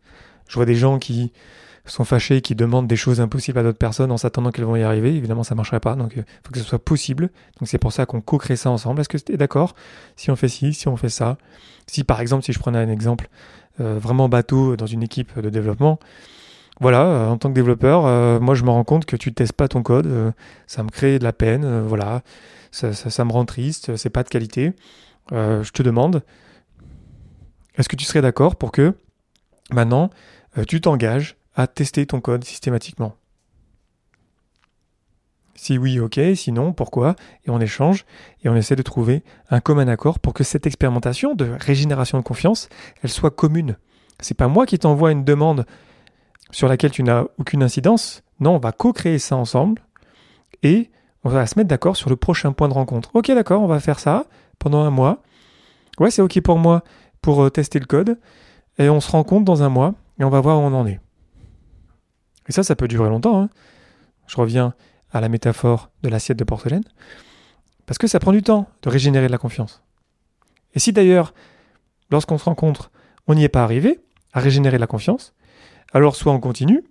Je 0.49 0.55
vois 0.55 0.65
des 0.65 0.75
gens 0.75 0.99
qui 0.99 1.33
sont 1.91 2.05
fâchés, 2.05 2.41
qui 2.41 2.55
demandent 2.55 2.87
des 2.87 2.97
choses 2.97 3.21
impossibles 3.21 3.59
à 3.59 3.63
d'autres 3.63 3.79
personnes 3.79 4.11
en 4.11 4.17
s'attendant 4.17 4.51
qu'elles 4.51 4.65
vont 4.65 4.77
y 4.77 4.83
arriver. 4.83 5.15
Évidemment, 5.15 5.45
ça 5.45 5.55
ne 5.55 5.57
marcherait 5.57 5.81
pas. 5.81 5.95
Donc, 5.95 6.13
il 6.17 6.25
faut 6.45 6.53
que 6.53 6.59
ce 6.59 6.65
soit 6.65 6.79
possible. 6.79 7.31
Donc, 7.59 7.69
c'est 7.69 7.79
pour 7.79 7.93
ça 7.93 8.07
qu'on 8.07 8.21
co-crée 8.21 8.57
ça 8.57 8.71
ensemble. 8.71 9.01
Est-ce 9.01 9.09
que 9.09 9.19
tu 9.19 9.33
es 9.33 9.37
d'accord? 9.37 9.75
Si 10.17 10.31
on 10.31 10.37
fait 10.37 10.49
ci, 10.49 10.75
si 10.75 10.89
on 10.89 10.97
fait 10.97 11.09
ça. 11.09 11.39
Si, 11.87 12.05
par 12.05 12.21
exemple, 12.21 12.45
si 12.45 12.53
je 12.53 12.59
prenais 12.59 12.79
un 12.79 12.91
exemple 12.91 13.29
euh, 13.81 13.99
vraiment 13.99 14.29
bateau 14.29 14.77
dans 14.77 14.87
une 14.87 15.03
équipe 15.03 15.39
de 15.39 15.51
développement, 15.51 15.99
voilà, 16.81 17.03
euh, 17.03 17.29
en 17.29 17.39
tant 17.39 17.49
que 17.49 17.55
développeur, 17.55 18.07
euh, 18.07 18.39
moi, 18.41 18.55
je 18.55 18.65
me 18.65 18.71
rends 18.71 18.85
compte 18.85 19.05
que 19.05 19.17
tu 19.17 19.31
ne 19.31 19.35
testes 19.35 19.53
pas 19.53 19.69
ton 19.69 19.83
code. 19.83 20.33
ça 20.67 20.83
me 20.83 20.91
crée 20.91 21.19
de 21.19 21.25
la 21.25 21.33
peine. 21.33 21.83
voilà, 21.83 22.23
ça, 22.71 22.93
ça, 22.93 23.25
me 23.25 23.33
rend 23.33 23.45
triste. 23.45 23.97
C'est 23.97 24.11
pas 24.11 24.23
de 24.23 24.29
qualité. 24.29 24.75
Euh, 25.33 25.63
je 25.63 25.73
te 25.73 25.83
demande, 25.83 26.23
est-ce 27.77 27.89
que 27.89 27.97
tu 27.97 28.05
serais 28.05 28.23
d'accord 28.23 28.57
pour 28.57 28.73
que 28.73 28.95
maintenant 29.71 30.11
euh, 30.57 30.65
tu 30.65 30.81
t'engages 30.81 31.37
à 31.59 31.67
tester 31.67 32.07
ton 32.07 32.21
code 32.21 32.45
systématiquement 32.45 33.17
Si 35.57 35.77
oui, 35.77 35.99
ok, 35.99 36.21
sinon, 36.37 36.73
pourquoi? 36.73 37.17
Et 37.45 37.51
on 37.51 37.61
échange 37.61 38.07
et 38.45 38.49
on 38.49 38.55
essaie 38.55 38.77
de 38.77 38.83
trouver 38.83 39.25
un 39.51 39.59
commun 39.59 39.89
accord 39.89 40.21
pour 40.21 40.35
que 40.35 40.45
cette 40.45 40.69
expérimentation 40.69 41.35
de 41.35 41.57
régénération 41.59 42.17
de 42.17 42.23
confiance, 42.23 42.69
elle 43.03 43.11
soit 43.11 43.33
commune. 43.33 43.77
C'est 44.21 44.37
pas 44.37 44.47
moi 44.47 44.67
qui 44.67 44.79
t'envoie 44.79 45.11
une 45.11 45.25
demande 45.25 45.67
sur 46.53 46.69
laquelle 46.69 46.93
tu 46.93 47.03
n'as 47.03 47.25
aucune 47.39 47.65
incidence. 47.65 48.23
Non, 48.39 48.55
on 48.55 48.61
va 48.61 48.71
co-créer 48.71 49.19
ça 49.19 49.35
ensemble 49.35 49.83
et 50.63 50.93
on 51.25 51.29
va 51.29 51.45
se 51.49 51.59
mettre 51.59 51.69
d'accord 51.69 51.97
sur 51.97 52.09
le 52.09 52.15
prochain 52.17 52.53
point 52.53 52.69
de 52.69 52.75
rencontre. 52.75 53.11
Ok, 53.15 53.33
d'accord, 53.33 53.63
on 53.63 53.67
va 53.67 53.81
faire 53.81 53.99
ça 53.99 54.27
pendant 54.61 54.83
un 54.83 54.91
mois. 54.91 55.23
Ouais, 55.99 56.13
c'est 56.13 56.23
ok 56.23 56.41
pour 56.41 56.59
moi 56.59 56.85
pour 57.21 57.43
euh, 57.43 57.51
tester 57.51 57.81
le 57.81 57.87
code. 57.87 58.21
Et 58.79 58.89
on 58.89 59.01
se 59.01 59.11
rencontre 59.11 59.45
dans 59.45 59.65
un 59.65 59.69
mois 59.69 59.95
et 60.21 60.25
on 60.25 60.31
va 60.31 60.41
voir 60.41 60.59
où 60.59 60.63
on 60.63 60.73
en 60.73 60.87
est. 60.87 61.01
Et 62.49 62.53
ça, 62.53 62.63
ça 62.63 62.77
peut 62.77 62.89
durer 62.89 63.09
longtemps. 63.09 63.43
Hein. 63.43 63.49
Je 64.27 64.37
reviens 64.37 64.75
à 65.13 65.21
la 65.21 65.29
métaphore 65.29 65.91
de 66.03 66.09
l'assiette 66.09 66.39
de 66.39 66.45
porcelaine. 66.45 66.85
Parce 67.87 67.99
que 67.99 68.07
ça 68.07 68.19
prend 68.19 68.33
du 68.33 68.43
temps 68.43 68.69
de 68.83 68.89
régénérer 68.91 69.27
de 69.27 69.33
la 69.33 69.39
confiance. 69.39 69.83
Et 70.75 70.79
si 70.79 70.93
d'ailleurs, 70.93 71.33
lorsqu'on 72.11 72.39
se 72.39 72.45
rencontre, 72.45 72.91
on 73.27 73.35
n'y 73.35 73.45
est 73.45 73.49
pas 73.49 73.63
arrivé 73.63 74.01
à 74.33 74.41
régénérer 74.41 74.79
la 74.79 74.87
confiance, 74.87 75.35
alors 75.93 76.17
soit 76.17 76.33
on 76.33 76.41
continue, 76.41 76.85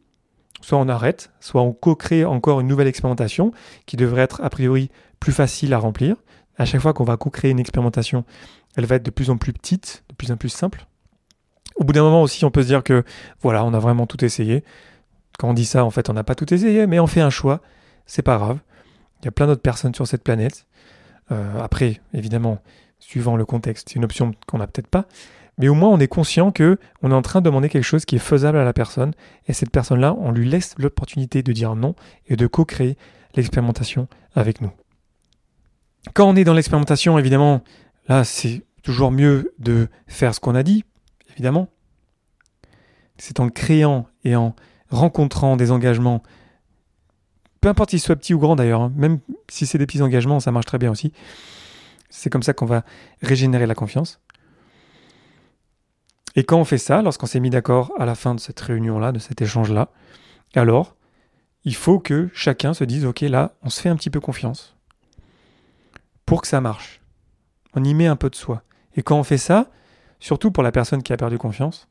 soit 0.61 0.79
on 0.79 0.89
arrête, 0.89 1.31
soit 1.39 1.61
on 1.61 1.73
co-crée 1.73 2.25
encore 2.25 2.59
une 2.59 2.67
nouvelle 2.67 2.87
expérimentation 2.87 3.51
qui 3.85 3.95
devrait 3.95 4.23
être 4.23 4.41
a 4.43 4.49
priori 4.49 4.89
plus 5.19 5.31
facile 5.31 5.73
à 5.73 5.77
remplir. 5.77 6.15
À 6.57 6.65
chaque 6.65 6.81
fois 6.81 6.93
qu'on 6.93 7.03
va 7.03 7.17
co-créer 7.17 7.51
une 7.51 7.59
expérimentation, 7.59 8.25
elle 8.75 8.85
va 8.85 8.95
être 8.95 9.05
de 9.05 9.11
plus 9.11 9.29
en 9.29 9.37
plus 9.37 9.53
petite, 9.53 10.03
de 10.09 10.15
plus 10.15 10.31
en 10.31 10.37
plus 10.37 10.49
simple. 10.49 10.87
Au 11.75 11.83
bout 11.83 11.93
d'un 11.93 12.01
moment 12.01 12.23
aussi, 12.23 12.43
on 12.43 12.49
peut 12.49 12.63
se 12.63 12.67
dire 12.67 12.83
que 12.83 13.03
voilà, 13.41 13.63
on 13.63 13.73
a 13.75 13.79
vraiment 13.79 14.07
tout 14.07 14.25
essayé. 14.25 14.63
Quand 15.37 15.49
on 15.49 15.53
dit 15.53 15.65
ça, 15.65 15.85
en 15.85 15.91
fait, 15.91 16.09
on 16.09 16.13
n'a 16.13 16.23
pas 16.23 16.35
tout 16.35 16.51
essayé, 16.53 16.87
mais 16.87 16.99
on 16.99 17.07
fait 17.07 17.21
un 17.21 17.29
choix, 17.29 17.61
c'est 18.05 18.23
pas 18.23 18.37
grave. 18.37 18.59
Il 19.21 19.25
y 19.25 19.27
a 19.27 19.31
plein 19.31 19.47
d'autres 19.47 19.61
personnes 19.61 19.93
sur 19.93 20.07
cette 20.07 20.23
planète. 20.23 20.65
Euh, 21.31 21.59
après, 21.61 22.01
évidemment, 22.13 22.59
suivant 22.99 23.35
le 23.35 23.45
contexte, 23.45 23.89
c'est 23.89 23.95
une 23.95 24.05
option 24.05 24.33
qu'on 24.47 24.57
n'a 24.57 24.67
peut-être 24.67 24.87
pas, 24.87 25.05
mais 25.57 25.67
au 25.67 25.73
moins 25.73 25.89
on 25.89 25.99
est 25.99 26.07
conscient 26.07 26.51
que 26.51 26.77
on 27.01 27.11
est 27.11 27.15
en 27.15 27.21
train 27.21 27.41
de 27.41 27.45
demander 27.45 27.69
quelque 27.69 27.83
chose 27.83 28.05
qui 28.05 28.15
est 28.15 28.19
faisable 28.19 28.57
à 28.57 28.63
la 28.63 28.73
personne, 28.73 29.13
et 29.47 29.53
cette 29.53 29.71
personne-là, 29.71 30.15
on 30.19 30.31
lui 30.31 30.49
laisse 30.49 30.75
l'opportunité 30.77 31.43
de 31.43 31.51
dire 31.51 31.75
non 31.75 31.95
et 32.27 32.35
de 32.35 32.47
co-créer 32.47 32.97
l'expérimentation 33.35 34.07
avec 34.35 34.61
nous. 34.61 34.71
Quand 36.13 36.27
on 36.27 36.35
est 36.35 36.43
dans 36.43 36.53
l'expérimentation, 36.53 37.19
évidemment, 37.19 37.61
là 38.07 38.23
c'est 38.23 38.63
toujours 38.83 39.11
mieux 39.11 39.53
de 39.59 39.89
faire 40.07 40.33
ce 40.33 40.39
qu'on 40.39 40.55
a 40.55 40.63
dit, 40.63 40.85
évidemment. 41.31 41.67
C'est 43.17 43.39
en 43.39 43.49
créant 43.49 44.07
et 44.23 44.35
en 44.35 44.55
rencontrant 44.89 45.57
des 45.57 45.71
engagements, 45.71 46.23
peu 47.61 47.69
importe 47.69 47.91
s'ils 47.91 47.99
soient 47.99 48.15
petits 48.15 48.33
ou 48.33 48.39
grands 48.39 48.55
d'ailleurs, 48.55 48.81
hein, 48.81 48.93
même 48.95 49.19
si 49.49 49.65
c'est 49.65 49.77
des 49.77 49.85
petits 49.85 50.01
engagements, 50.01 50.39
ça 50.39 50.51
marche 50.51 50.65
très 50.65 50.77
bien 50.77 50.91
aussi. 50.91 51.13
C'est 52.09 52.29
comme 52.29 52.43
ça 52.43 52.53
qu'on 52.53 52.65
va 52.65 52.83
régénérer 53.21 53.65
la 53.65 53.75
confiance. 53.75 54.21
Et 56.35 56.43
quand 56.43 56.59
on 56.59 56.65
fait 56.65 56.77
ça, 56.77 57.01
lorsqu'on 57.01 57.25
s'est 57.25 57.39
mis 57.39 57.49
d'accord 57.49 57.91
à 57.97 58.05
la 58.05 58.15
fin 58.15 58.35
de 58.35 58.39
cette 58.39 58.59
réunion-là, 58.59 59.11
de 59.11 59.19
cet 59.19 59.41
échange-là, 59.41 59.89
alors 60.53 60.95
il 61.63 61.75
faut 61.75 61.99
que 61.99 62.29
chacun 62.33 62.73
se 62.73 62.83
dise, 62.83 63.05
ok, 63.05 63.21
là, 63.21 63.55
on 63.63 63.69
se 63.69 63.81
fait 63.81 63.89
un 63.89 63.95
petit 63.95 64.09
peu 64.09 64.19
confiance 64.19 64.77
pour 66.25 66.41
que 66.41 66.47
ça 66.47 66.61
marche. 66.61 67.01
On 67.73 67.83
y 67.83 67.93
met 67.93 68.07
un 68.07 68.15
peu 68.15 68.29
de 68.29 68.35
soi. 68.35 68.63
Et 68.95 69.01
quand 69.01 69.17
on 69.17 69.23
fait 69.23 69.37
ça, 69.37 69.69
surtout 70.19 70.51
pour 70.51 70.63
la 70.63 70.71
personne 70.71 71.03
qui 71.03 71.13
a 71.13 71.17
perdu 71.17 71.37
confiance, 71.37 71.87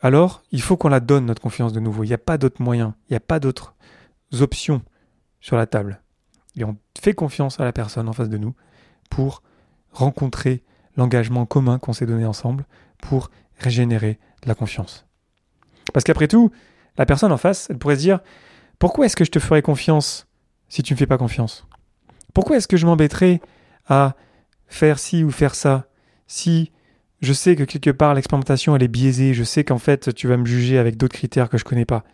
alors 0.00 0.42
il 0.50 0.62
faut 0.62 0.76
qu'on 0.76 0.88
la 0.88 1.00
donne, 1.00 1.26
notre 1.26 1.42
confiance 1.42 1.72
de 1.72 1.80
nouveau. 1.80 2.04
Il 2.04 2.08
n'y 2.08 2.14
a 2.14 2.18
pas 2.18 2.38
d'autre 2.38 2.62
moyen, 2.62 2.94
il 3.08 3.12
n'y 3.12 3.16
a 3.16 3.20
pas 3.20 3.40
d'autres 3.40 3.74
options 4.40 4.82
sur 5.40 5.56
la 5.56 5.66
table. 5.66 6.00
Et 6.56 6.64
on 6.64 6.76
fait 6.98 7.14
confiance 7.14 7.60
à 7.60 7.64
la 7.64 7.72
personne 7.72 8.08
en 8.08 8.12
face 8.12 8.28
de 8.28 8.38
nous 8.38 8.54
pour 9.10 9.42
rencontrer 9.92 10.62
l'engagement 10.96 11.46
commun 11.46 11.78
qu'on 11.78 11.92
s'est 11.92 12.06
donné 12.06 12.24
ensemble, 12.24 12.64
pour 12.98 13.30
régénérer 13.58 14.18
la 14.44 14.54
confiance. 14.54 15.06
Parce 15.92 16.04
qu'après 16.04 16.28
tout, 16.28 16.50
la 16.96 17.06
personne 17.06 17.32
en 17.32 17.36
face, 17.36 17.68
elle 17.70 17.78
pourrait 17.78 17.96
se 17.96 18.00
dire 18.00 18.20
Pourquoi 18.78 19.06
est-ce 19.06 19.16
que 19.16 19.24
je 19.24 19.30
te 19.30 19.38
ferais 19.38 19.62
confiance 19.62 20.26
si 20.68 20.82
tu 20.82 20.92
ne 20.92 20.96
me 20.96 20.98
fais 20.98 21.06
pas 21.06 21.18
confiance? 21.18 21.66
Pourquoi 22.34 22.56
est-ce 22.56 22.68
que 22.68 22.76
je 22.76 22.86
m'embêterais 22.86 23.40
à 23.88 24.14
faire 24.66 24.98
ci 24.98 25.24
ou 25.24 25.30
faire 25.30 25.54
ça 25.54 25.86
si 26.26 26.70
je 27.20 27.32
sais 27.32 27.56
que 27.56 27.64
quelque 27.64 27.90
part 27.90 28.14
l'expérimentation 28.14 28.76
elle 28.76 28.82
est 28.82 28.88
biaisée, 28.88 29.34
je 29.34 29.44
sais 29.44 29.64
qu'en 29.64 29.78
fait 29.78 30.14
tu 30.14 30.28
vas 30.28 30.36
me 30.36 30.44
juger 30.44 30.78
avec 30.78 30.96
d'autres 30.96 31.14
critères 31.14 31.48
que 31.48 31.58
je 31.58 31.64
connais 31.64 31.84
pas. 31.84 32.04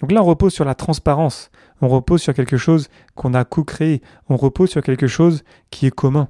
Donc 0.00 0.12
là 0.12 0.22
on 0.22 0.26
repose 0.26 0.52
sur 0.52 0.64
la 0.64 0.74
transparence, 0.74 1.50
on 1.80 1.88
repose 1.88 2.22
sur 2.22 2.34
quelque 2.34 2.56
chose 2.56 2.88
qu'on 3.14 3.34
a 3.34 3.44
co-créé, 3.44 4.02
on 4.28 4.36
repose 4.36 4.70
sur 4.70 4.82
quelque 4.82 5.06
chose 5.06 5.44
qui 5.70 5.86
est 5.86 5.94
commun. 5.94 6.28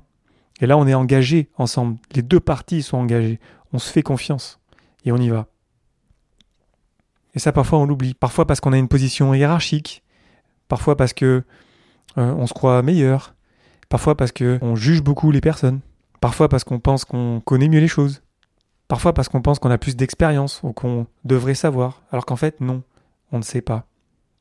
Et 0.60 0.66
là 0.66 0.76
on 0.76 0.86
est 0.86 0.94
engagé 0.94 1.50
ensemble, 1.56 1.96
les 2.14 2.22
deux 2.22 2.40
parties 2.40 2.82
sont 2.82 2.98
engagées, 2.98 3.40
on 3.72 3.78
se 3.78 3.90
fait 3.90 4.02
confiance. 4.02 4.60
Et 5.04 5.12
on 5.12 5.18
y 5.18 5.28
va. 5.28 5.46
Et 7.34 7.38
ça, 7.38 7.52
parfois, 7.52 7.80
on 7.80 7.86
l'oublie. 7.86 8.14
Parfois 8.14 8.46
parce 8.46 8.60
qu'on 8.60 8.72
a 8.72 8.78
une 8.78 8.88
position 8.88 9.34
hiérarchique, 9.34 10.02
parfois 10.68 10.96
parce 10.96 11.12
que 11.12 11.42
euh, 12.16 12.34
on 12.34 12.46
se 12.46 12.54
croit 12.54 12.80
meilleur, 12.82 13.34
parfois 13.88 14.16
parce 14.16 14.32
qu'on 14.32 14.76
juge 14.76 15.02
beaucoup 15.02 15.30
les 15.30 15.40
personnes, 15.40 15.80
parfois 16.24 16.48
parce 16.48 16.64
qu'on 16.64 16.80
pense 16.80 17.04
qu'on 17.04 17.42
connaît 17.44 17.68
mieux 17.68 17.80
les 17.80 17.86
choses, 17.86 18.22
parfois 18.88 19.12
parce 19.12 19.28
qu'on 19.28 19.42
pense 19.42 19.58
qu'on 19.58 19.70
a 19.70 19.76
plus 19.76 19.94
d'expérience 19.94 20.62
ou 20.62 20.72
qu'on 20.72 21.06
devrait 21.26 21.54
savoir, 21.54 22.00
alors 22.10 22.24
qu'en 22.24 22.36
fait, 22.36 22.62
non, 22.62 22.82
on 23.30 23.36
ne 23.36 23.42
sait 23.42 23.60
pas. 23.60 23.84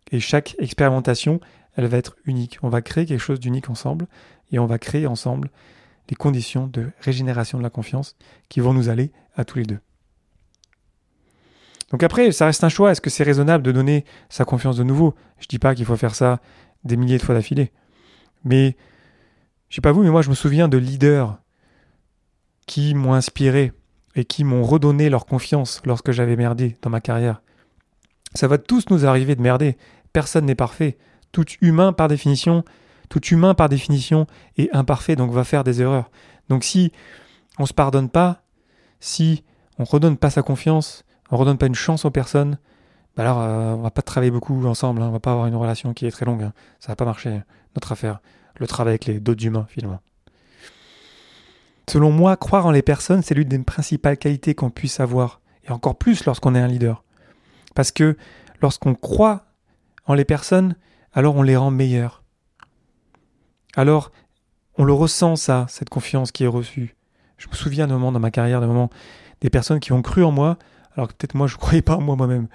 Et 0.10 0.22
chaque 0.22 0.56
expérimentation, 0.60 1.42
elle 1.76 1.88
va 1.88 1.98
être 1.98 2.16
unique. 2.24 2.58
On 2.64 2.70
va 2.70 2.82
créer 2.82 3.06
quelque 3.06 3.20
chose 3.20 3.42
d'unique 3.42 3.70
ensemble 3.70 4.08
et 4.54 4.60
on 4.60 4.66
va 4.66 4.80
créer 4.80 5.08
ensemble 5.08 5.50
les 6.10 6.16
conditions 6.16 6.68
de 6.68 6.90
régénération 7.02 7.58
de 7.58 7.64
la 7.64 7.70
confiance 7.70 8.16
qui 8.48 8.62
vont 8.62 8.74
nous 8.74 8.88
aller 8.88 9.12
à 9.36 9.44
tous 9.44 9.58
les 9.58 9.66
deux. 9.66 9.80
Donc 11.92 12.02
après, 12.02 12.32
ça 12.32 12.46
reste 12.46 12.64
un 12.64 12.70
choix. 12.70 12.94
Est-ce 12.94 13.02
que 13.02 13.10
c'est 13.10 13.26
raisonnable 13.26 13.62
de 13.62 13.74
donner 13.74 14.06
sa 14.30 14.46
confiance 14.46 14.78
de 14.78 14.84
nouveau? 14.84 15.16
Je 15.38 15.48
ne 15.48 15.50
dis 15.50 15.60
pas 15.60 15.76
qu'il 15.76 15.84
faut 15.84 15.98
faire 15.98 16.16
ça 16.16 16.40
des 16.86 16.96
milliers 16.96 17.18
de 17.18 17.24
fois 17.24 17.36
d'affilée. 17.36 17.74
Mais, 18.46 18.78
je 19.68 19.76
sais 19.76 19.82
pas 19.82 19.92
vous, 19.92 20.04
mais 20.04 20.12
moi 20.12 20.22
je 20.22 20.30
me 20.30 20.36
souviens 20.36 20.70
de 20.70 20.78
leaders 20.78 21.43
qui 22.66 22.94
m'ont 22.94 23.14
inspiré 23.14 23.72
et 24.16 24.26
qui 24.26 24.44
m'ont 24.44 24.64
redonné 24.64 25.10
leur 25.10 25.26
confiance 25.26 25.82
lorsque 25.86 26.12
j'avais 26.12 26.36
merdé 26.36 26.78
dans 26.82 26.90
ma 26.90 27.02
carrière. 27.02 27.42
Ça 28.36 28.48
va 28.48 28.58
tous 28.58 28.90
nous 28.90 29.06
arriver 29.06 29.36
de 29.36 29.42
merder. 29.42 29.78
Personne 30.12 30.46
n'est 30.46 30.56
parfait. 30.56 30.98
Tout 31.32 31.46
humain, 31.62 31.94
par 31.94 32.08
définition, 32.08 32.64
tout 33.10 33.24
humain, 33.26 33.54
par 33.54 33.70
définition, 33.70 34.28
est 34.58 34.74
imparfait, 34.76 35.16
donc 35.16 35.32
va 35.32 35.44
faire 35.44 35.64
des 35.64 35.82
erreurs. 35.82 36.10
Donc 36.50 36.64
si 36.64 36.92
on 37.60 37.66
se 37.66 37.74
pardonne 37.74 38.10
pas, 38.10 38.44
si 39.00 39.44
on 39.80 39.84
redonne 39.84 40.18
pas 40.18 40.30
sa 40.30 40.42
confiance, 40.42 41.04
on 41.32 41.38
redonne 41.38 41.58
pas 41.58 41.66
une 41.66 41.76
chance 41.76 42.06
aux 42.06 42.12
personnes, 42.12 42.58
bah 43.16 43.24
alors 43.24 43.42
euh, 43.42 43.74
on 43.74 43.82
va 43.82 43.92
pas 43.92 44.02
travailler 44.02 44.32
beaucoup 44.32 44.66
ensemble, 44.66 45.02
hein, 45.02 45.08
on 45.08 45.12
va 45.12 45.20
pas 45.20 45.32
avoir 45.32 45.48
une 45.48 45.56
relation 45.56 45.94
qui 45.94 46.06
est 46.06 46.12
très 46.12 46.26
longue, 46.26 46.44
hein. 46.44 46.54
ça 46.80 46.90
va 46.90 46.96
pas 46.96 47.06
marcher, 47.06 47.42
notre 47.76 47.92
affaire, 47.92 48.20
le 48.60 48.68
travail 48.68 48.94
avec 48.94 49.06
les 49.06 49.20
d'autres 49.20 49.46
humains 49.46 49.66
finalement. 49.70 50.00
Selon 51.90 52.12
moi, 52.12 52.38
croire 52.38 52.66
en 52.66 52.72
les 52.72 52.82
personnes, 52.82 53.22
c'est 53.22 53.36
l'une 53.36 53.50
des 53.50 53.60
principales 53.60 54.18
qualités 54.18 54.56
qu'on 54.56 54.70
puisse 54.70 55.00
avoir, 55.00 55.42
et 55.66 55.72
encore 55.72 55.98
plus 55.98 56.26
lorsqu'on 56.26 56.56
est 56.56 56.60
un 56.60 56.68
leader. 56.68 57.04
Parce 57.76 57.92
que 57.92 58.18
lorsqu'on 58.62 58.96
croit 58.96 59.46
en 60.06 60.14
les 60.14 60.26
personnes, 60.26 60.76
alors 61.14 61.36
on 61.36 61.44
les 61.44 61.56
rend 61.56 61.72
meilleures 61.72 62.24
alors 63.76 64.12
on 64.78 64.84
le 64.84 64.94
ressent 64.94 65.36
ça, 65.36 65.66
cette 65.70 65.90
confiance 65.90 66.32
qui 66.32 66.44
est 66.44 66.48
reçue. 66.48 66.96
Je 67.38 67.48
me 67.48 67.54
souviens 67.54 67.88
d'un 67.88 67.96
moment 67.96 68.12
dans 68.12 68.20
ma 68.20 68.32
carrière, 68.32 68.62
d'un 68.62 68.68
moment 68.68 68.90
des 69.42 69.50
personnes 69.50 69.80
qui 69.80 69.92
ont 69.92 70.02
cru 70.02 70.24
en 70.24 70.32
moi, 70.32 70.58
alors 70.96 71.08
que 71.08 71.14
peut-être 71.14 71.36
moi 71.36 71.48
je 71.48 71.56
ne 71.56 71.60
croyais 71.60 71.82
pas 71.82 71.96
en 71.96 72.02
moi 72.02 72.16
moi-même. 72.16 72.48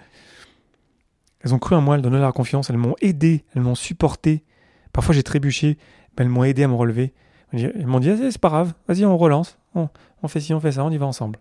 Elles 1.40 1.54
ont 1.54 1.58
cru 1.58 1.76
en 1.76 1.80
moi, 1.80 1.97
elles 1.97 2.02
donnaient 2.02 2.18
leur 2.18 2.32
confiance, 2.32 2.70
elles 2.70 2.78
m'ont 2.78 2.97
aidé, 3.00 3.44
elles 3.54 3.62
m'ont 3.62 3.76
supporté. 3.76 4.44
Parfois 4.92 5.14
j'ai 5.14 5.23
trébuché, 5.23 5.78
mais 6.16 6.25
elles 6.25 6.28
m'ont 6.28 6.44
aidé 6.44 6.64
à 6.64 6.68
me 6.68 6.75
relever. 6.75 7.14
Elles 7.52 7.86
m'ont 7.86 8.00
dit 8.00 8.14
c'est 8.30 8.40
pas 8.40 8.48
grave, 8.48 8.74
vas-y 8.86 9.04
on 9.04 9.16
relance, 9.16 9.58
on, 9.74 9.88
fait 10.28 10.40
ci, 10.40 10.52
on 10.52 10.60
fait 10.60 10.72
ça, 10.72 10.84
on 10.84 10.90
y 10.90 10.98
va 10.98 11.06
ensemble. 11.06 11.38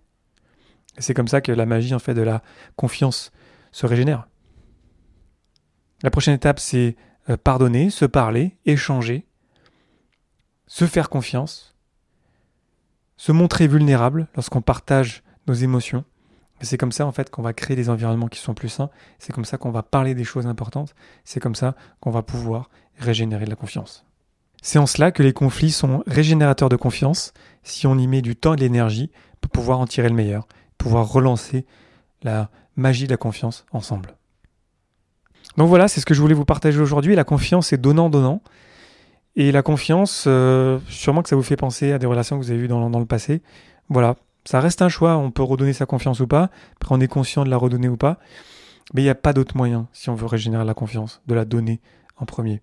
C'est 0.98 1.14
comme 1.14 1.28
ça 1.28 1.42
que 1.42 1.52
la 1.52 1.66
magie 1.66 1.94
en 1.94 2.00
fait 2.00 2.14
de 2.14 2.22
la 2.22 2.42
confiance 2.76 3.32
se 3.72 3.86
régénère. 3.86 4.28
La 6.04 6.10
prochaine 6.10 6.36
étape 6.36 6.60
c'est 6.60 6.96
euh, 7.30 7.38
pardonner, 7.38 7.90
se 7.90 8.06
parler, 8.06 8.58
échanger, 8.66 9.26
se 10.68 10.86
faire 10.86 11.10
confiance, 11.10 11.76
se 13.18 13.32
montrer 13.32 13.68
vulnérable 13.68 14.28
lorsqu'on 14.36 14.62
partage 14.62 15.24
nos 15.48 15.54
émotions. 15.54 16.06
C'est 16.62 16.78
comme 16.78 16.92
ça 16.92 17.06
en 17.06 17.12
fait 17.12 17.30
qu'on 17.30 17.42
va 17.42 17.54
créer 17.54 17.76
des 17.76 17.90
environnements 17.90 18.28
qui 18.28 18.40
sont 18.40 18.54
plus 18.54 18.70
sains, 18.70 18.90
c'est 19.20 19.34
comme 19.34 19.46
ça 19.46 19.58
qu'on 19.58 19.72
va 19.72 19.84
parler 19.84 20.16
des 20.16 20.24
choses 20.24 20.48
importantes, 20.48 20.96
c'est 21.24 21.40
comme 21.40 21.54
ça 21.56 21.76
qu'on 22.00 22.12
va 22.12 22.24
pouvoir 22.24 22.70
régénérer 22.98 23.46
de 23.46 23.50
la 23.50 23.56
confiance. 23.56 24.06
C'est 24.68 24.80
en 24.80 24.86
cela 24.86 25.14
que 25.14 25.24
les 25.24 25.32
conflits 25.32 25.72
sont 25.72 26.04
régénérateurs 26.08 26.68
de 26.68 26.76
confiance 26.76 27.32
si 27.64 27.88
on 27.88 27.98
y 27.98 28.06
met 28.06 28.22
du 28.22 28.36
temps 28.36 28.52
et 28.52 28.58
de 28.58 28.62
l'énergie 28.62 29.12
pour 29.40 29.50
pouvoir 29.50 29.80
en 29.80 29.88
tirer 29.88 30.10
le 30.10 30.14
meilleur, 30.14 30.46
pouvoir 30.78 31.10
relancer 31.10 31.66
la 32.22 32.50
magie 32.76 33.06
de 33.06 33.12
la 33.12 33.16
confiance 33.16 33.66
ensemble. 33.72 34.18
Donc 35.56 35.70
voilà, 35.70 35.88
c'est 35.88 36.02
ce 36.02 36.06
que 36.06 36.14
je 36.14 36.20
voulais 36.20 36.34
vous 36.34 36.44
partager 36.44 36.82
aujourd'hui. 36.82 37.16
La 37.16 37.24
confiance 37.24 37.72
est 37.72 37.78
donnant-donnant. 37.78 38.42
Et 39.38 39.54
la 39.54 39.62
confiance, 39.62 40.26
euh, 40.28 40.80
sûrement 40.90 41.24
que 41.24 41.30
ça 41.30 41.38
vous 41.38 41.44
fait 41.44 41.56
penser 41.56 41.94
à 41.94 41.98
des 41.98 42.06
relations 42.06 42.38
que 42.38 42.44
vous 42.44 42.52
avez 42.52 42.60
eues 42.60 42.68
dans, 42.68 42.90
dans, 42.90 43.00
le 43.00 43.06
passé. 43.06 43.42
Voilà, 43.88 44.18
ça 44.44 44.60
reste 44.60 44.82
un 44.82 44.90
choix. 44.90 45.16
On 45.16 45.32
peut 45.32 45.44
redonner 45.44 45.72
sa 45.72 45.86
confiance 45.86 46.20
ou 46.20 46.28
pas. 46.28 46.50
Après, 46.76 46.94
on 46.94 47.00
est 47.00 47.08
conscient 47.08 47.46
de 47.46 47.50
la 47.50 47.56
redonner 47.56 47.88
ou 47.88 47.96
pas. 47.96 48.20
Mais 48.94 49.00
il 49.00 49.06
n'y 49.06 49.10
a 49.10 49.16
pas 49.16 49.32
d'autre 49.32 49.56
moyen, 49.56 49.88
si 49.94 50.10
on 50.10 50.16
veut 50.16 50.26
régénérer 50.28 50.66
la 50.66 50.74
confiance, 50.74 51.22
de 51.26 51.36
la 51.36 51.46
donner 51.46 51.80
en 52.18 52.26
premier. 52.26 52.62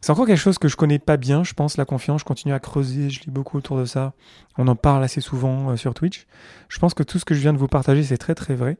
C'est 0.00 0.12
encore 0.12 0.26
quelque 0.26 0.38
chose 0.38 0.58
que 0.58 0.68
je 0.68 0.76
connais 0.76 1.00
pas 1.00 1.16
bien, 1.16 1.42
je 1.42 1.54
pense, 1.54 1.76
la 1.76 1.84
confiance. 1.84 2.20
Je 2.20 2.24
continue 2.24 2.54
à 2.54 2.60
creuser, 2.60 3.10
je 3.10 3.20
lis 3.20 3.30
beaucoup 3.30 3.58
autour 3.58 3.76
de 3.76 3.84
ça. 3.84 4.12
On 4.56 4.68
en 4.68 4.76
parle 4.76 5.02
assez 5.02 5.20
souvent 5.20 5.70
euh, 5.70 5.76
sur 5.76 5.92
Twitch. 5.92 6.26
Je 6.68 6.78
pense 6.78 6.94
que 6.94 7.02
tout 7.02 7.18
ce 7.18 7.24
que 7.24 7.34
je 7.34 7.40
viens 7.40 7.52
de 7.52 7.58
vous 7.58 7.68
partager, 7.68 8.04
c'est 8.04 8.16
très 8.16 8.34
très 8.34 8.54
vrai. 8.54 8.78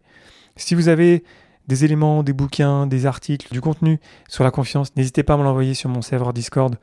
Si 0.56 0.74
vous 0.74 0.88
avez 0.88 1.24
des 1.66 1.84
éléments, 1.84 2.22
des 2.22 2.32
bouquins, 2.32 2.86
des 2.86 3.04
articles, 3.04 3.52
du 3.52 3.60
contenu 3.60 4.00
sur 4.28 4.44
la 4.44 4.50
confiance, 4.50 4.94
n'hésitez 4.96 5.22
pas 5.22 5.34
à 5.34 5.36
me 5.36 5.42
l'envoyer 5.42 5.74
sur 5.74 5.90
mon 5.90 6.02
serveur 6.02 6.32
Discord 6.32 6.76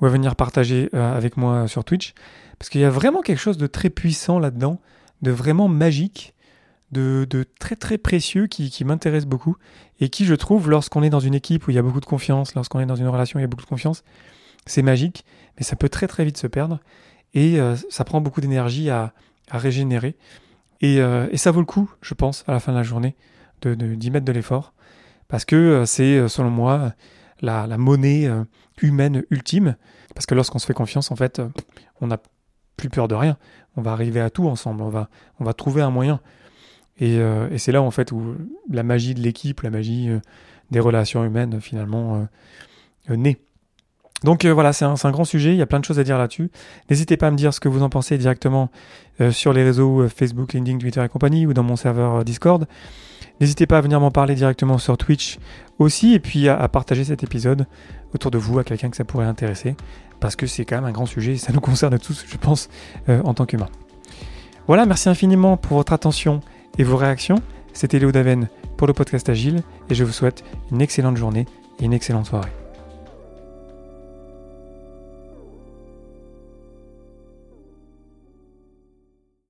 ou 0.00 0.06
à 0.06 0.08
venir 0.08 0.36
partager 0.36 0.88
euh, 0.94 1.16
avec 1.16 1.36
moi 1.36 1.66
sur 1.66 1.84
Twitch. 1.84 2.14
Parce 2.58 2.70
qu'il 2.70 2.80
y 2.80 2.84
a 2.84 2.90
vraiment 2.90 3.22
quelque 3.22 3.38
chose 3.38 3.58
de 3.58 3.66
très 3.66 3.90
puissant 3.90 4.38
là-dedans, 4.38 4.80
de 5.22 5.30
vraiment 5.32 5.68
magique 5.68 6.34
de, 6.92 7.26
très 7.58 7.76
très 7.76 7.98
précieux 7.98 8.46
qui, 8.46 8.84
m'intéresse 8.84 9.26
beaucoup 9.26 9.56
et 10.00 10.08
qui, 10.08 10.24
je 10.24 10.34
trouve, 10.34 10.70
lorsqu'on 10.70 11.02
est 11.02 11.10
dans 11.10 11.20
une 11.20 11.34
équipe 11.34 11.66
où 11.66 11.70
il 11.70 11.74
y 11.74 11.78
a 11.78 11.82
beaucoup 11.82 12.00
de 12.00 12.06
confiance, 12.06 12.54
lorsqu'on 12.54 12.80
est 12.80 12.86
dans 12.86 12.96
une 12.96 13.08
relation 13.08 13.38
où 13.38 13.40
il 13.40 13.42
y 13.42 13.44
a 13.44 13.48
beaucoup 13.48 13.64
de 13.64 13.68
confiance, 13.68 14.02
c'est 14.66 14.82
magique, 14.82 15.24
mais 15.56 15.64
ça 15.64 15.76
peut 15.76 15.88
très 15.88 16.06
très 16.06 16.24
vite 16.24 16.36
se 16.36 16.46
perdre 16.46 16.80
et 17.34 17.60
euh, 17.60 17.76
ça 17.88 18.04
prend 18.04 18.20
beaucoup 18.20 18.40
d'énergie 18.40 18.90
à, 18.90 19.12
régénérer. 19.50 20.16
Euh, 20.82 21.28
et, 21.32 21.36
ça 21.36 21.50
vaut 21.50 21.60
le 21.60 21.66
coup, 21.66 21.90
je 22.02 22.14
pense, 22.14 22.44
à 22.46 22.52
la 22.52 22.60
fin 22.60 22.72
de 22.72 22.76
la 22.76 22.84
journée, 22.84 23.16
de, 23.62 23.74
d'y 23.74 24.10
mettre 24.10 24.24
de 24.24 24.32
l'effort 24.32 24.72
parce 25.28 25.44
que 25.44 25.56
euh, 25.56 25.86
c'est, 25.86 26.28
selon 26.28 26.50
moi, 26.50 26.92
la, 27.40 27.66
monnaie 27.76 28.30
humaine 28.80 29.24
ultime. 29.30 29.76
Parce 30.14 30.26
que 30.26 30.34
lorsqu'on 30.34 30.58
se 30.58 30.66
fait 30.66 30.74
confiance, 30.74 31.10
en 31.10 31.16
fait, 31.16 31.40
on 32.00 32.08
n'a 32.08 32.18
plus 32.76 32.88
peur 32.88 33.08
de 33.08 33.14
rien. 33.14 33.36
On 33.76 33.82
va 33.82 33.92
arriver 33.92 34.20
à 34.20 34.30
tout 34.30 34.48
ensemble. 34.48 34.82
On 34.82 34.88
va, 34.88 35.08
on 35.38 35.44
va 35.44 35.52
trouver 35.52 35.82
un 35.82 35.90
moyen. 35.90 36.20
Euh, 37.02 37.48
et, 37.50 37.58
c'est 37.58 37.72
là 37.72 37.82
en 37.82 37.90
fait 37.90 38.12
où 38.12 38.34
la 38.70 38.82
magie 38.82 39.14
de 39.14 39.20
l'équipe, 39.20 39.60
la 39.62 39.70
magie 39.70 40.08
euh, 40.08 40.18
des 40.70 40.80
relations 40.80 41.24
humaines 41.24 41.60
finalement 41.60 42.26
euh, 43.10 43.16
naît. 43.16 43.38
Donc 44.22 44.44
voilà, 44.44 44.74
c'est 44.74 44.84
un, 44.84 45.10
grand 45.10 45.24
sujet, 45.24 45.52
il 45.52 45.56
y 45.56 45.62
a 45.62 45.66
plein 45.66 45.80
de 45.80 45.84
choses 45.86 45.98
à 45.98 46.04
dire 46.04 46.18
là-dessus. 46.18 46.50
N'hésitez 46.90 47.16
pas 47.16 47.28
à 47.28 47.30
me 47.30 47.38
dire 47.38 47.54
ce 47.54 47.60
que 47.60 47.70
vous 47.70 47.82
en 47.82 47.88
pensez 47.88 48.18
directement 48.18 48.68
sur 49.30 49.54
les 49.54 49.64
réseaux 49.64 50.06
Facebook, 50.08 50.52
LinkedIn, 50.52 50.76
Twitter 50.76 51.02
et 51.02 51.08
compagnie 51.08 51.46
ou 51.46 51.54
dans 51.54 51.62
mon 51.62 51.74
serveur 51.74 52.22
Discord. 52.22 52.66
N'hésitez 53.40 53.66
pas 53.66 53.78
à 53.78 53.80
venir 53.80 53.98
m'en 53.98 54.10
parler 54.10 54.34
directement 54.34 54.76
sur 54.76 54.98
Twitch 54.98 55.38
aussi 55.78 56.12
et 56.12 56.20
puis 56.20 56.50
à, 56.50 56.68
partager 56.68 57.04
cet 57.04 57.22
épisode 57.22 57.66
autour 58.12 58.30
de 58.30 58.36
vous 58.36 58.58
à 58.58 58.64
quelqu'un 58.64 58.90
que 58.90 58.96
ça 58.98 59.04
pourrait 59.04 59.24
intéresser 59.24 59.74
parce 60.20 60.36
que 60.36 60.46
c'est 60.46 60.66
quand 60.66 60.76
même 60.76 60.84
un 60.84 60.92
grand 60.92 61.06
sujet 61.06 61.32
et 61.32 61.38
ça 61.38 61.54
nous 61.54 61.60
concerne 61.60 61.98
tous, 61.98 62.26
je 62.28 62.36
pense, 62.36 62.68
en 63.08 63.32
tant 63.32 63.46
qu'humains. 63.46 63.70
Voilà, 64.66 64.84
merci 64.84 65.08
infiniment 65.08 65.56
pour 65.56 65.78
votre 65.78 65.94
attention 65.94 66.42
et 66.78 66.84
vos 66.84 66.96
réactions. 66.96 67.36
C'était 67.72 67.98
Léo 67.98 68.12
Daven 68.12 68.48
pour 68.76 68.86
le 68.86 68.92
podcast 68.92 69.28
Agile 69.28 69.62
et 69.88 69.94
je 69.94 70.04
vous 70.04 70.12
souhaite 70.12 70.44
une 70.72 70.80
excellente 70.80 71.16
journée 71.16 71.46
et 71.80 71.84
une 71.84 71.92
excellente 71.92 72.26
soirée. 72.26 72.59